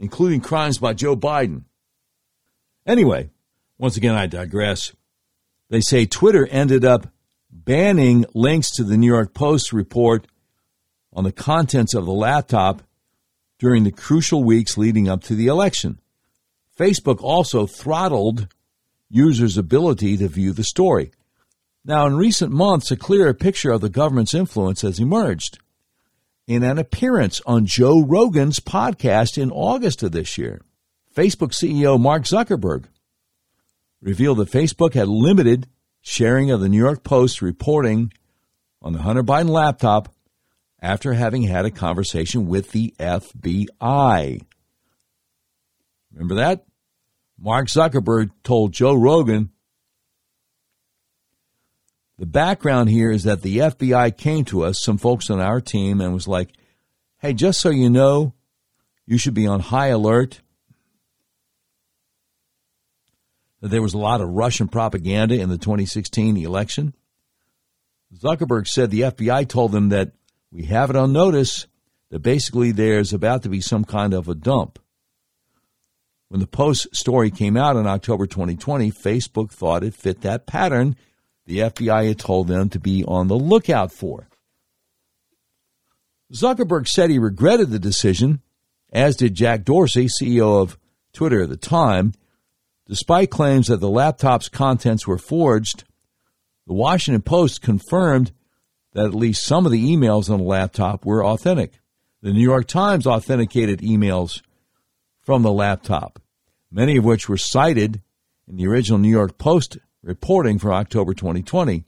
[0.00, 1.64] including crimes by Joe Biden.
[2.86, 3.30] Anyway,
[3.78, 4.92] once again, I digress.
[5.68, 7.06] They say Twitter ended up
[7.52, 10.26] banning links to the New York Post report
[11.12, 12.82] on the contents of the laptop
[13.58, 16.00] during the crucial weeks leading up to the election.
[16.78, 18.48] Facebook also throttled
[19.10, 21.10] users' ability to view the story.
[21.84, 25.58] Now, in recent months, a clearer picture of the government's influence has emerged.
[26.50, 30.60] In an appearance on Joe Rogan's podcast in August of this year,
[31.14, 32.86] Facebook CEO Mark Zuckerberg
[34.02, 35.68] revealed that Facebook had limited
[36.00, 38.12] sharing of the New York Post reporting
[38.82, 40.12] on the Hunter Biden laptop
[40.82, 44.44] after having had a conversation with the FBI.
[46.12, 46.64] Remember that?
[47.38, 49.50] Mark Zuckerberg told Joe Rogan
[52.20, 56.02] the background here is that the FBI came to us, some folks on our team,
[56.02, 56.50] and was like,
[57.16, 58.34] hey, just so you know,
[59.06, 60.42] you should be on high alert.
[63.62, 66.92] That there was a lot of Russian propaganda in the 2016 election.
[68.14, 70.12] Zuckerberg said the FBI told them that
[70.52, 71.68] we have it on notice
[72.10, 74.78] that basically there's about to be some kind of a dump.
[76.28, 80.96] When the Post story came out in October 2020, Facebook thought it fit that pattern
[81.50, 84.28] the FBI had told them to be on the lookout for.
[86.32, 88.40] Zuckerberg said he regretted the decision,
[88.92, 90.78] as did Jack Dorsey, CEO of
[91.12, 92.12] Twitter at the time.
[92.86, 95.82] Despite claims that the laptop's contents were forged,
[96.68, 98.30] the Washington Post confirmed
[98.92, 101.80] that at least some of the emails on the laptop were authentic.
[102.22, 104.40] The New York Times authenticated emails
[105.20, 106.22] from the laptop,
[106.70, 108.02] many of which were cited
[108.46, 111.84] in the original New York Post reporting for October 2020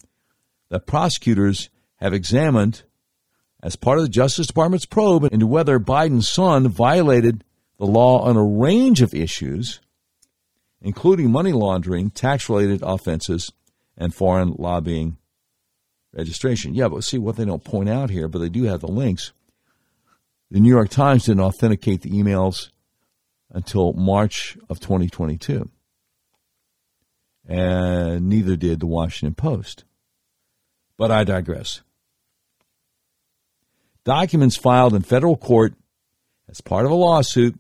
[0.69, 2.83] that prosecutors have examined
[3.63, 7.45] as part of the Justice Department's probe into whether Biden's son violated
[7.79, 9.81] the law on a range of issues,
[10.81, 13.53] including money laundering, tax related offenses,
[13.97, 15.17] and foreign lobbying
[16.13, 16.75] registration.
[16.75, 19.33] Yeah, but see what they don't point out here, but they do have the links.
[20.51, 22.71] The New York Times didn't authenticate the emails
[23.51, 25.71] until March of 2022
[27.49, 29.85] and neither did the Washington Post.
[30.97, 31.83] But I digress.
[34.05, 35.75] Documents filed in federal court
[36.49, 37.59] as part of a lawsuit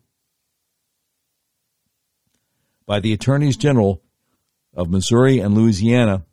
[2.87, 4.03] by the attorneys general
[4.74, 6.24] of Missouri and Louisiana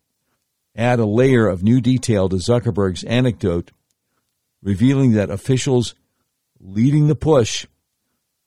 [0.76, 3.72] add a layer of new detail to Zuckerberg's anecdote,
[4.64, 5.94] revealing that officials
[6.60, 7.68] leading the push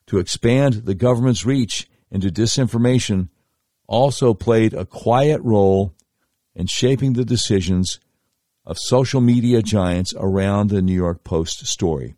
[0.07, 3.29] to expand the government's reach into disinformation
[3.93, 5.95] also played a quiet role
[6.55, 8.01] in shaping the decisions
[8.65, 12.15] of social media giants around the New York Post story.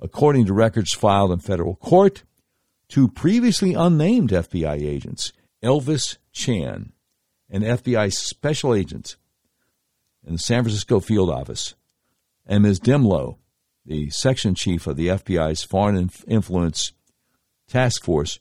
[0.00, 2.24] According to records filed in federal court,
[2.88, 6.92] two previously unnamed FBI agents, Elvis Chan,
[7.50, 9.16] an FBI special agent
[10.26, 11.74] in the San Francisco field office,
[12.46, 12.80] and Ms.
[12.80, 13.36] Dehmlow,
[13.84, 16.92] the section chief of the FBI's Foreign Influence
[17.68, 18.38] Task Force,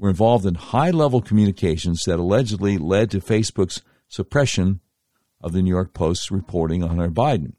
[0.00, 4.80] were involved in high level communications that allegedly led to Facebook's suppression
[5.42, 7.52] of the New York Post's reporting on Hunter Biden.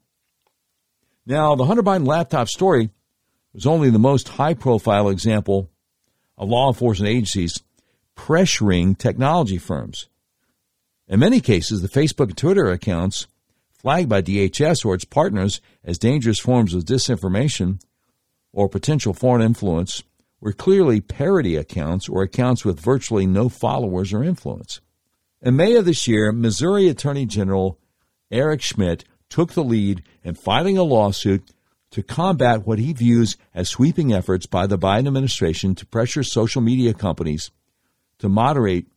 [1.24, 2.90] Now, the Hunter Biden laptop story
[3.54, 5.70] was only the most high profile example
[6.36, 7.62] of law enforcement agencies
[8.16, 10.08] pressuring technology firms.
[11.06, 13.28] In many cases, the Facebook and Twitter accounts
[13.72, 17.80] flagged by DHS or its partners as dangerous forms of disinformation
[18.52, 20.02] or potential foreign influence
[20.42, 24.80] were clearly parody accounts or accounts with virtually no followers or influence.
[25.40, 27.78] In May of this year, Missouri Attorney General
[28.28, 31.52] Eric Schmitt took the lead in filing a lawsuit
[31.92, 36.60] to combat what he views as sweeping efforts by the Biden administration to pressure social
[36.60, 37.52] media companies
[38.18, 38.88] to moderate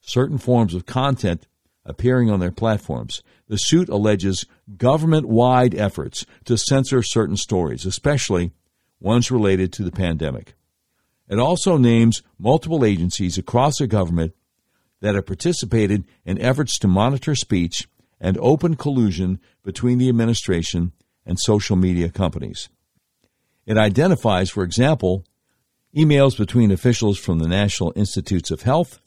[0.00, 1.48] certain forms of content
[1.84, 3.24] appearing on their platforms.
[3.48, 4.44] The suit alleges
[4.76, 8.52] government wide efforts to censor certain stories, especially
[9.00, 10.54] ones related to the pandemic.
[11.28, 14.34] It also names multiple agencies across the government
[15.00, 17.88] that have participated in efforts to monitor speech
[18.20, 20.92] and open collusion between the administration
[21.24, 22.68] and social media companies.
[23.66, 25.24] It identifies, for example,
[25.94, 29.00] emails between officials from the National Institutes of Health,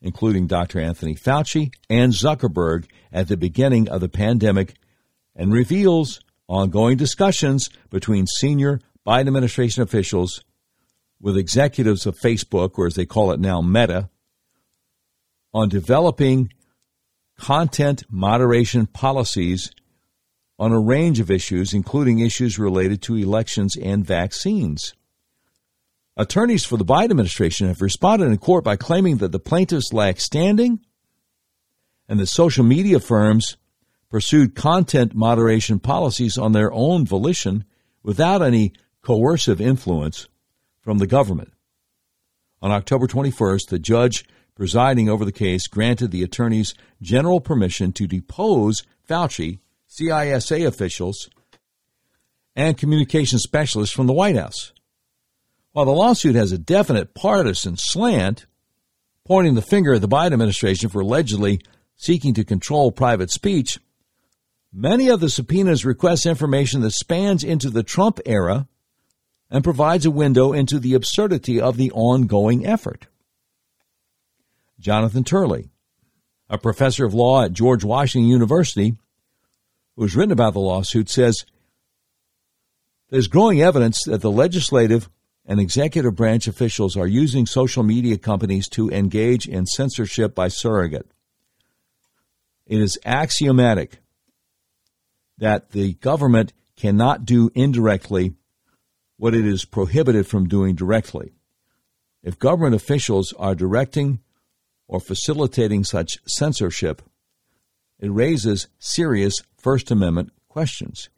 [0.00, 0.80] including Dr.
[0.80, 4.74] Anthony Fauci and Zuckerberg at the beginning of the pandemic,
[5.34, 10.44] and reveals ongoing discussions between senior Biden administration officials
[11.18, 14.10] with executives of Facebook, or as they call it now, Meta,
[15.54, 16.52] on developing
[17.38, 19.70] content moderation policies
[20.58, 24.92] on a range of issues, including issues related to elections and vaccines.
[26.14, 30.20] Attorneys for the Biden administration have responded in court by claiming that the plaintiffs lack
[30.20, 30.80] standing
[32.10, 33.56] and the social media firms
[34.10, 37.64] pursued content moderation policies on their own volition
[38.02, 38.74] without any
[39.08, 40.28] coercive influence
[40.82, 41.50] from the government.
[42.60, 48.06] On October 21st, the judge presiding over the case granted the attorneys general permission to
[48.06, 51.30] depose Fauci, CISA officials,
[52.54, 54.74] and communication specialists from the White House.
[55.72, 58.44] While the lawsuit has a definite partisan slant,
[59.24, 61.62] pointing the finger at the Biden administration for allegedly
[61.96, 63.78] seeking to control private speech,
[64.70, 68.68] many of the subpoenas request information that spans into the Trump era
[69.50, 73.06] and provides a window into the absurdity of the ongoing effort.
[74.78, 75.70] Jonathan Turley,
[76.48, 78.96] a professor of law at George Washington University,
[79.96, 81.44] who has written about the lawsuit, says
[83.10, 85.08] there's growing evidence that the legislative
[85.46, 91.10] and executive branch officials are using social media companies to engage in censorship by surrogate.
[92.66, 93.98] It is axiomatic
[95.38, 98.34] that the government cannot do indirectly
[99.18, 101.32] what it is prohibited from doing directly.
[102.22, 104.20] If government officials are directing
[104.86, 107.02] or facilitating such censorship,
[107.98, 111.10] it raises serious First Amendment questions.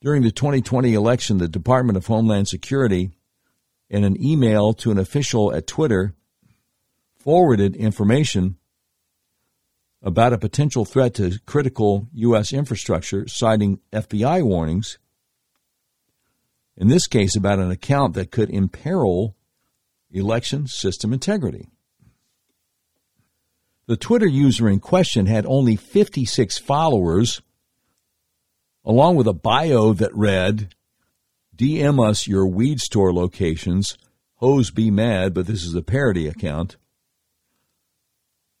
[0.00, 3.10] During the 2020 election, the Department of Homeland Security,
[3.88, 6.14] in an email to an official at Twitter,
[7.16, 8.56] forwarded information
[10.02, 12.52] about a potential threat to critical U.S.
[12.52, 14.98] infrastructure, citing FBI warnings.
[16.76, 19.36] In this case, about an account that could imperil
[20.10, 21.68] election system integrity.
[23.86, 27.42] The Twitter user in question had only 56 followers
[28.84, 30.74] along with a bio that read,
[31.56, 33.96] DM us your weed store locations.
[34.36, 36.76] Hose be mad, but this is a parody account.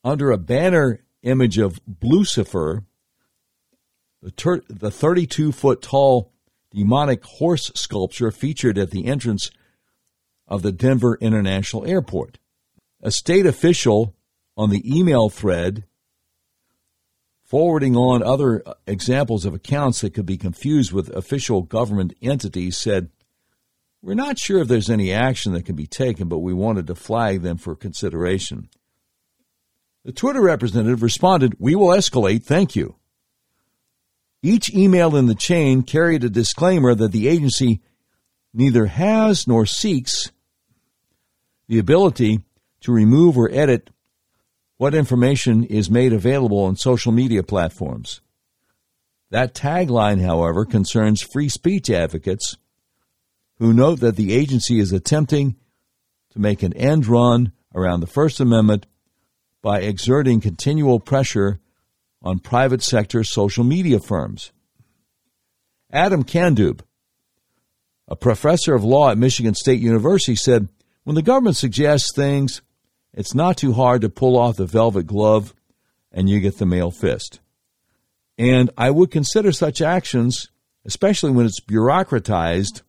[0.02, 2.84] Under a banner image of Lucifer,
[4.22, 6.32] the 32 foot tall
[6.74, 9.50] demonic horse sculpture featured at the entrance
[10.48, 12.38] of the Denver International Airport.
[13.02, 14.14] A state official
[14.56, 15.84] on the email thread
[17.42, 22.76] forwarding on other uh, examples of accounts that could be confused with official government entities,
[22.76, 23.10] said,
[24.02, 26.94] We're not sure if there's any action that can be taken, but we wanted to
[26.94, 28.68] flag them for consideration.
[30.04, 32.96] The Twitter representative responded, We will escalate, thank you.
[34.44, 37.80] Each email in the chain carried a disclaimer that the agency
[38.52, 40.32] neither has nor seeks
[41.66, 42.40] the ability
[42.82, 43.88] to remove or edit
[44.76, 48.20] what information is made available on social media platforms.
[49.30, 52.58] That tagline, however, concerns free speech advocates
[53.58, 55.56] who note that the agency is attempting
[56.32, 58.84] to make an end run around the First Amendment
[59.62, 61.60] by exerting continual pressure
[62.24, 64.50] on private sector social media firms.
[65.92, 66.80] Adam Candeub,
[68.08, 70.68] a professor of law at Michigan State University, said
[71.04, 72.62] when the government suggests things
[73.12, 75.54] it's not too hard to pull off the velvet glove
[76.10, 77.40] and you get the male fist.
[78.36, 80.48] And I would consider such actions,
[80.84, 82.82] especially when it's bureaucratized,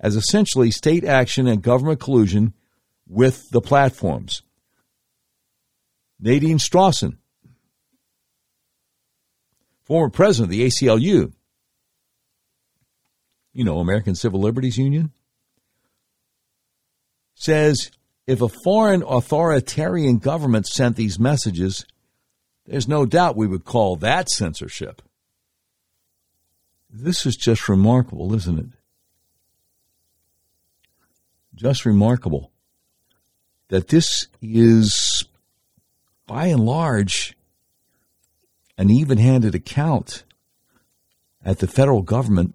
[0.00, 2.54] as essentially state action and government collusion
[3.06, 4.42] with the platforms.
[6.18, 7.18] Nadine Strossen,
[9.86, 11.32] former president of the ACLU,
[13.52, 15.12] you know, American Civil Liberties Union,
[17.34, 17.90] says
[18.26, 21.86] if a foreign authoritarian government sent these messages,
[22.66, 25.00] there's no doubt we would call that censorship.
[26.90, 28.66] This is just remarkable, isn't it?
[31.54, 32.50] Just remarkable
[33.68, 35.24] that this is
[36.26, 37.35] by and large,
[38.78, 40.24] an even handed account
[41.44, 42.54] at the federal government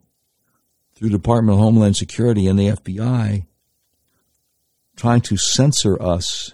[0.96, 3.46] through Department of Homeland Security and the FBI
[4.96, 6.52] trying to censor us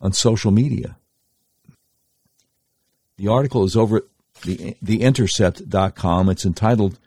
[0.00, 0.98] on social media.
[3.16, 4.02] The article is over at
[4.42, 6.28] the, theintercept.com.
[6.28, 6.98] It's entitled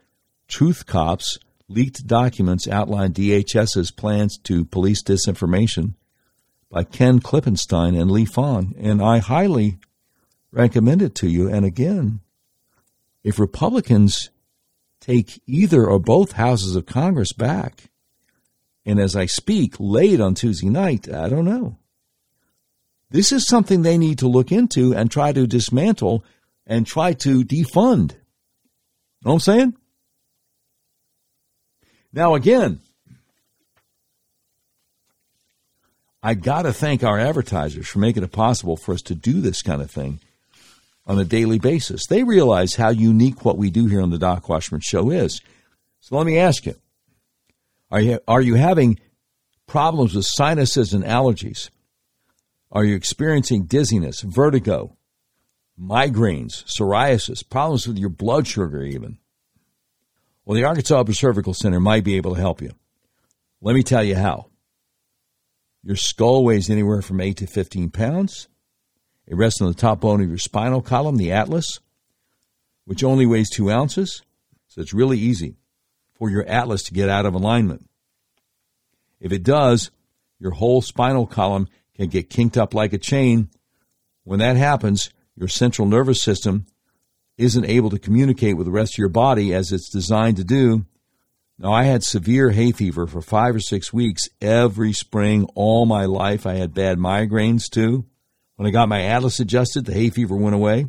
[0.47, 1.38] Truth Cops
[1.69, 5.93] Leaked Documents Outline DHS's Plans to Police Disinformation
[6.71, 8.73] by Ken Klippenstein and Lee Fang.
[8.79, 9.77] And I highly
[10.51, 11.49] recommend it to you.
[11.49, 12.21] And again,
[13.23, 14.29] if Republicans
[14.99, 17.89] take either or both houses of Congress back,
[18.85, 21.77] and as I speak, late on Tuesday night, I don't know.
[23.09, 26.23] This is something they need to look into and try to dismantle
[26.65, 28.11] and try to defund.
[29.23, 29.73] Know what I'm saying?
[32.11, 32.79] Now, again,
[36.21, 39.61] I got to thank our advertisers for making it possible for us to do this
[39.61, 40.19] kind of thing
[41.07, 42.05] on a daily basis.
[42.07, 45.41] They realize how unique what we do here on the Doc Washburn Show is.
[46.01, 46.75] So let me ask you
[47.89, 48.99] are you, are you having
[49.65, 51.69] problems with sinuses and allergies?
[52.69, 54.97] Are you experiencing dizziness, vertigo,
[55.79, 59.17] migraines, psoriasis, problems with your blood sugar, even?
[60.43, 62.71] Well, the Arkansas Upper Cervical Center might be able to help you.
[63.61, 64.49] Let me tell you how.
[65.84, 68.49] Your skull weighs anywhere from 8 to 15 pounds.
[69.27, 71.79] It rests on the top bone of your spinal column, the atlas,
[72.85, 74.23] which only weighs 2 ounces.
[74.67, 75.57] So it's really easy
[76.13, 77.89] for your atlas to get out of alignment.
[79.19, 79.91] If it does,
[80.39, 83.49] your whole spinal column can get kinked up like a chain.
[84.23, 86.65] When that happens, your central nervous system
[87.37, 90.85] isn't able to communicate with the rest of your body as it's designed to do.
[91.59, 96.05] Now, I had severe hay fever for five or six weeks every spring all my
[96.05, 96.45] life.
[96.45, 98.05] I had bad migraines too.
[98.57, 100.88] When I got my atlas adjusted, the hay fever went away,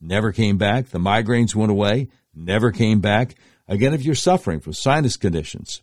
[0.00, 0.88] never came back.
[0.88, 3.36] The migraines went away, never came back.
[3.68, 5.82] Again, if you're suffering from sinus conditions,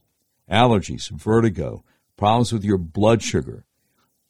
[0.51, 1.85] allergies, vertigo,
[2.17, 3.65] problems with your blood sugar,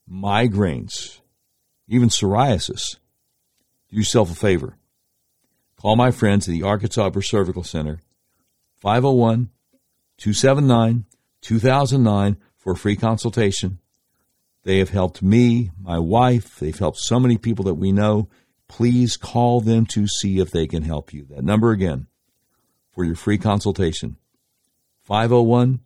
[0.09, 1.19] migraines,
[1.87, 2.97] even psoriasis,
[3.89, 4.77] do yourself a favor.
[5.81, 8.01] Call my friends at the Arkansas Upper Cervical Center,
[8.77, 9.49] 501
[10.17, 11.05] 279
[11.41, 13.79] 2009 for a free consultation.
[14.63, 18.29] They have helped me, my wife, they've helped so many people that we know.
[18.69, 21.25] Please call them to see if they can help you.
[21.29, 22.07] That number again
[22.91, 24.15] for your free consultation
[25.03, 25.81] 501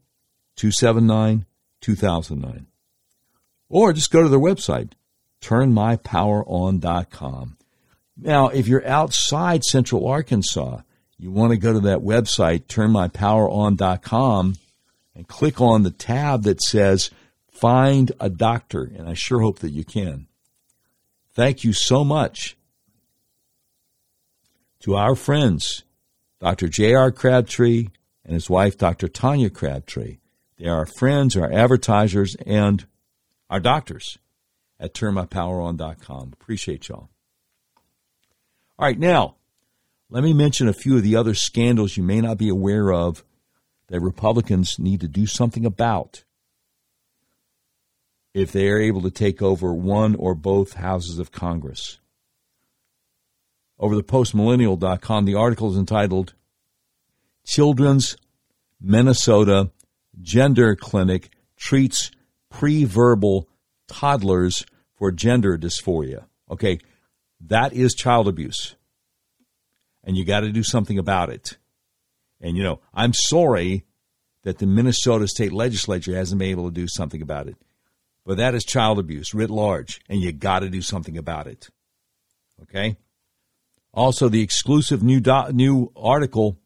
[0.56, 1.46] 279
[1.82, 2.68] 2009.
[3.70, 4.94] Or just go to their website,
[5.42, 7.58] turnmypoweron.com.
[8.20, 10.80] Now, if you're outside central Arkansas,
[11.18, 14.56] you want to go to that website, turnmypoweron.com,
[15.16, 17.12] and click on the tab that says
[17.60, 18.84] Find a Doctor.
[18.84, 20.28] And I sure hope that you can.
[21.34, 22.58] Thank you so much
[24.82, 25.84] to our friends,
[26.40, 26.68] Dr.
[26.68, 27.12] J.R.
[27.12, 27.88] Crabtree
[28.24, 29.08] and his wife, Dr.
[29.08, 30.18] Tanya Crabtree.
[30.58, 32.86] They are our friends, our advertisers, and
[33.50, 34.18] our doctors
[34.80, 36.34] at turnmypoweron.com.
[36.34, 37.10] Appreciate y'all.
[38.80, 39.36] All right, now,
[40.10, 43.24] let me mention a few of the other scandals you may not be aware of
[43.88, 46.24] that Republicans need to do something about
[48.38, 52.00] if they are able to take over one or both houses of Congress.
[53.80, 56.34] Over the postmillennial.com, the article is entitled
[57.46, 58.18] Children's
[58.82, 59.72] Minnesota
[60.22, 62.12] Gender Clinic Treats
[62.50, 63.48] Pre-Verbal
[63.88, 64.66] Toddlers
[64.96, 66.26] for Gender Dysphoria.
[66.50, 66.80] Okay,
[67.42, 68.76] that is child abuse
[70.08, 71.58] and you got to do something about it.
[72.40, 73.84] And, you know, I'm sorry
[74.44, 77.58] that the Minnesota state legislature hasn't been able to do something about it.
[78.28, 81.70] But that is child abuse writ large, and you got to do something about it.
[82.62, 82.98] Okay?
[83.94, 86.58] Also, the exclusive new, do- new article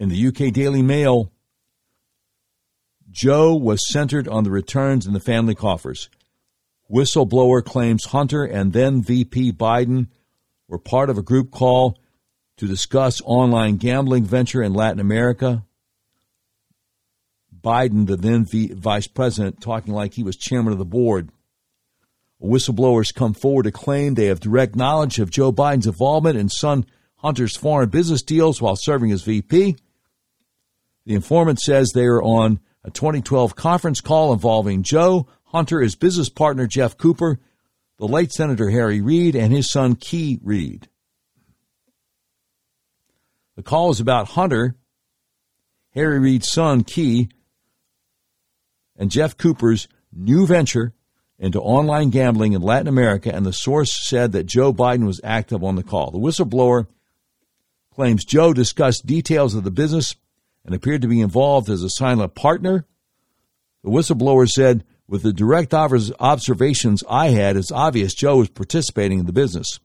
[0.00, 1.30] in the UK Daily Mail
[3.08, 6.10] Joe was centered on the returns in the family coffers.
[6.92, 10.08] Whistleblower claims Hunter and then VP Biden
[10.66, 11.96] were part of a group call
[12.56, 15.64] to discuss online gambling venture in Latin America.
[17.62, 21.30] Biden, the then vice president, talking like he was chairman of the board.
[22.42, 26.86] Whistleblowers come forward to claim they have direct knowledge of Joe Biden's involvement in son
[27.16, 29.76] Hunter's foreign business deals while serving as VP.
[31.04, 36.30] The informant says they are on a 2012 conference call involving Joe, Hunter, his business
[36.30, 37.38] partner Jeff Cooper,
[37.98, 40.88] the late Senator Harry Reid and his son Key Reid.
[43.56, 44.76] The call is about Hunter,
[45.90, 47.28] Harry Reid's son Key,
[49.00, 50.92] and Jeff Cooper's new venture
[51.38, 55.64] into online gambling in Latin America, and the source said that Joe Biden was active
[55.64, 56.10] on the call.
[56.10, 56.86] The whistleblower
[57.94, 60.14] claims Joe discussed details of the business
[60.66, 62.84] and appeared to be involved as a silent partner.
[63.82, 69.26] The whistleblower said, with the direct observations I had, it's obvious Joe was participating in
[69.26, 69.80] the business.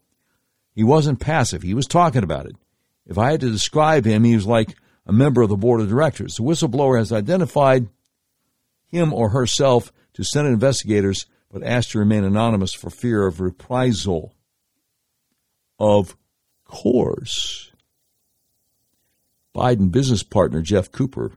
[0.73, 2.57] He wasn't passive, he was talking about it.
[3.07, 4.75] If I had to describe him, he was like
[5.05, 6.35] a member of the board of directors.
[6.35, 7.87] The whistleblower has identified
[8.95, 14.33] him or herself to Senate investigators, but asked to remain anonymous for fear of reprisal.
[15.79, 16.15] Of
[16.63, 17.71] course.
[19.53, 21.33] Biden business partner Jeff Cooper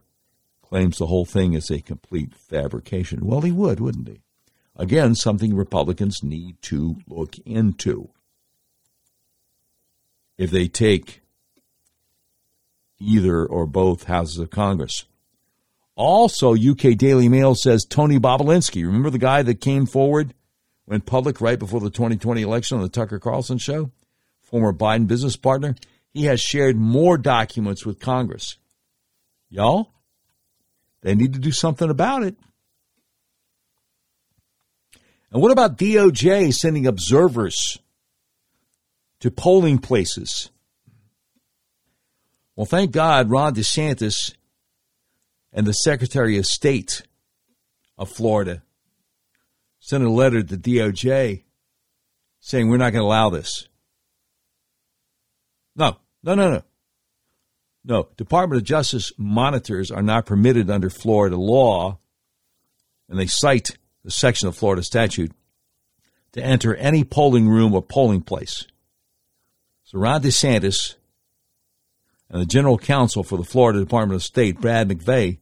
[0.61, 3.25] claims the whole thing is a complete fabrication.
[3.25, 4.21] Well, he would, wouldn't he?
[4.75, 8.09] Again, something Republicans need to look into.
[10.37, 11.21] If they take
[12.99, 15.05] either or both houses of Congress.
[15.99, 20.33] Also, UK Daily Mail says Tony Bobulinski, remember the guy that came forward,
[20.87, 23.91] went public right before the 2020 election on the Tucker Carlson show?
[24.41, 25.75] Former Biden business partner.
[26.13, 28.55] He has shared more documents with Congress.
[29.49, 29.91] Y'all,
[31.01, 32.37] they need to do something about it.
[35.33, 37.77] And what about DOJ sending observers
[39.19, 40.49] to polling places?
[42.55, 44.33] Well, thank God Ron DeSantis
[45.51, 47.03] and the Secretary of State
[47.97, 48.63] of Florida
[49.79, 51.43] sent a letter to DOJ
[52.39, 53.67] saying we're not going to allow this.
[55.75, 56.61] No, no, no, no.
[57.85, 61.97] No, Department of Justice monitors are not permitted under Florida law,
[63.07, 65.31] and they cite the section of Florida statute
[66.33, 68.65] to enter any polling room or polling place.
[69.83, 70.95] So Ron DeSantis
[72.29, 75.39] and the general counsel for the Florida Department of State, Brad McVay,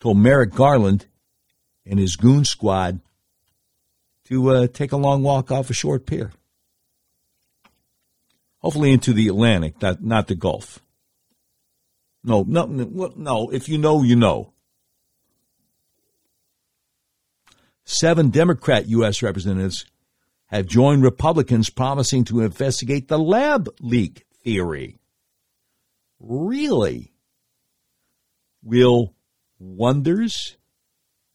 [0.00, 1.06] told Merrick Garland
[1.86, 3.00] and his goon squad
[4.24, 6.32] to uh, take a long walk off a short pier.
[8.58, 10.80] Hopefully into the Atlantic, not, not the Gulf.
[12.24, 13.50] No, no, no.
[13.50, 14.52] If you know, you know.
[17.84, 19.22] Seven Democrat U.S.
[19.22, 19.86] representatives
[20.46, 24.98] have joined Republicans promising to investigate the lab leak theory.
[26.20, 27.12] Really?
[28.62, 29.14] Will
[29.58, 30.56] wonders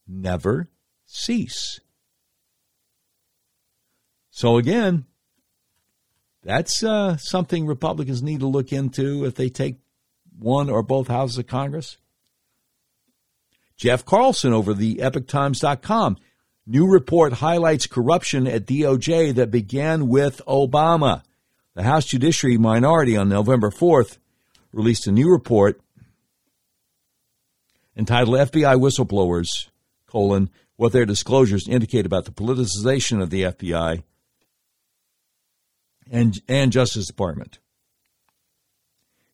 [0.08, 0.70] never
[1.06, 1.80] cease?
[4.32, 5.06] So again,
[6.44, 9.78] that's uh, something Republicans need to look into if they take
[10.40, 11.98] one or both houses of Congress?
[13.78, 16.18] Jeff Carlson over the EpochTimes.com.
[16.68, 21.24] New report highlights corruption at DOJ that began with Obama.
[21.74, 24.18] The House Judiciary Minority on November 4th
[24.72, 25.81] released a new report
[27.95, 29.69] entitled FBI Whistleblowers,
[30.07, 34.03] colon, what their disclosures indicate about the politicization of the FBI
[36.10, 37.60] and, and Justice Department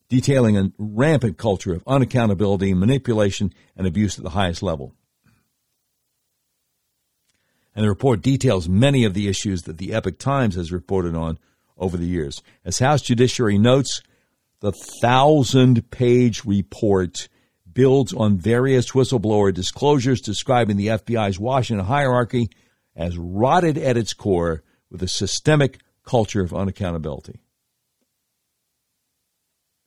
[0.08, 4.94] detailing a rampant culture of unaccountability, manipulation, and abuse at the highest level.
[7.74, 11.38] And the report details many of the issues that the Epoch Times has reported on
[11.76, 12.42] over the years.
[12.64, 14.02] As House Judiciary notes,
[14.60, 14.72] the
[15.02, 17.28] thousand page report
[17.72, 22.50] builds on various whistleblower disclosures describing the FBI's Washington hierarchy
[22.96, 27.36] as rotted at its core with a systemic culture of unaccountability.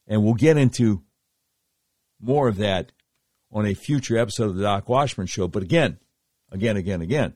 [0.07, 1.03] And we'll get into
[2.19, 2.91] more of that
[3.52, 5.48] on a future episode of the Doc Washburn Show.
[5.48, 5.99] But again,
[6.52, 7.34] again, again, again,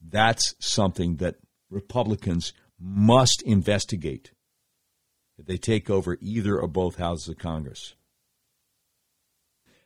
[0.00, 1.36] that's something that
[1.70, 4.32] Republicans must investigate
[5.38, 7.94] if they take over either or both houses of Congress.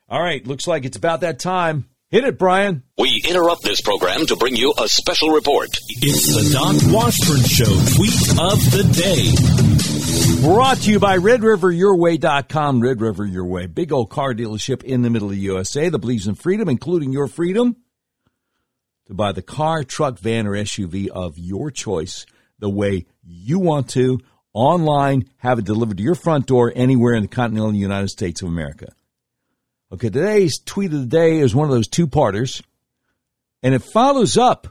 [0.09, 1.89] All right, looks like it's about that time.
[2.11, 2.83] Hit it, Brian.
[2.99, 5.71] We interrupt this program to bring you a special report.
[5.89, 10.47] It's the Doc Washburn Show tweet of the day.
[10.47, 12.81] Brought to you by RedRiverYourWay.com.
[12.83, 15.99] Red River Your Way, big old car dealership in the middle of the USA that
[15.99, 17.77] believes in freedom, including your freedom
[19.07, 22.27] to buy the car, truck, van, or SUV of your choice
[22.59, 24.21] the way you want to,
[24.55, 28.49] online, have it delivered to your front door anywhere in the continental United States of
[28.49, 28.93] America.
[29.93, 32.63] Okay, today's tweet of the day is one of those two parters,
[33.63, 34.69] and it follows up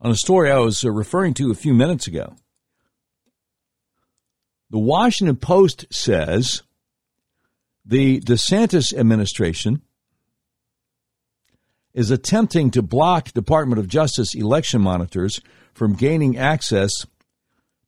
[0.00, 2.36] on a story I was uh, referring to a few minutes ago.
[4.70, 6.62] The Washington Post says
[7.84, 9.82] the DeSantis administration
[11.92, 15.40] is attempting to block Department of Justice election monitors
[15.74, 16.92] from gaining access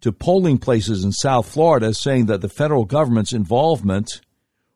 [0.03, 4.21] to polling places in South Florida, saying that the federal government's involvement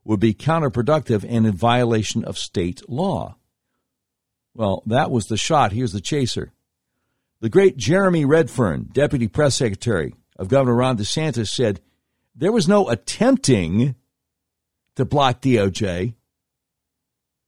[0.05, 3.37] would be counterproductive and in violation of state law.
[4.55, 5.73] Well, that was the shot.
[5.73, 6.53] Here's the chaser.
[7.41, 11.81] The great Jeremy Redfern, Deputy Press Secretary of Governor Ron DeSantis, said
[12.35, 13.97] there was no attempting
[14.95, 16.15] to block DOJ.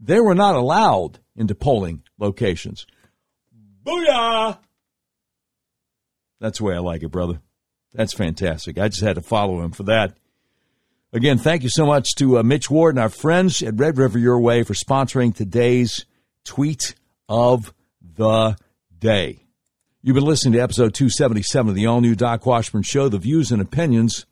[0.01, 2.87] They were not allowed into polling locations.
[3.85, 4.59] Booyah!
[6.41, 7.41] That's the way I like it, brother.
[7.95, 8.79] That's fantastic.
[8.79, 10.17] I just had to follow him for that.
[11.13, 14.19] Again, thank you so much to uh, Mitch Ward and our friends at Red River
[14.19, 16.05] Your Way for sponsoring today's
[16.45, 16.95] tweet
[17.29, 17.73] of
[18.17, 18.57] the
[18.99, 19.41] day.
[20.03, 23.09] You've been listening to episode 277 of the all new Doc Washburn Show.
[23.09, 24.27] The views and opinions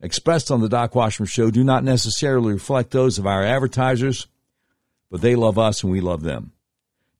[0.00, 4.28] expressed on the Doc Washburn Show do not necessarily reflect those of our advertisers,
[5.10, 6.52] but they love us and we love them.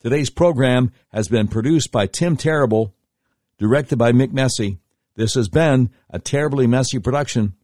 [0.01, 2.95] Today's program has been produced by Tim Terrible,
[3.59, 4.79] directed by Mick Messy.
[5.15, 7.55] This has been a terribly messy production.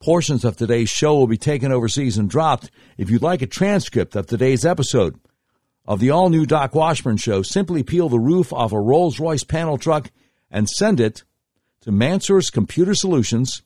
[0.00, 2.70] Portions of today's show will be taken overseas and dropped.
[2.98, 5.18] If you'd like a transcript of today's episode,
[5.86, 9.44] of the all new Doc Washburn Show, simply peel the roof off a Rolls Royce
[9.44, 10.10] panel truck
[10.50, 11.24] and send it
[11.82, 13.62] to Mansour's Computer Solutions,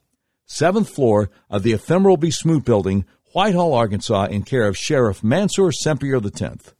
[0.47, 2.31] seventh floor of the Ephemeral B.
[2.31, 6.75] Smoot Building, Whitehall, Arkansas, in care of Sheriff Mansour Sempier X.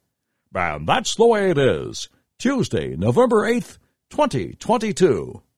[0.53, 2.09] And that's the way it is.
[2.37, 3.77] Tuesday, November 8th,
[4.09, 5.41] 2022.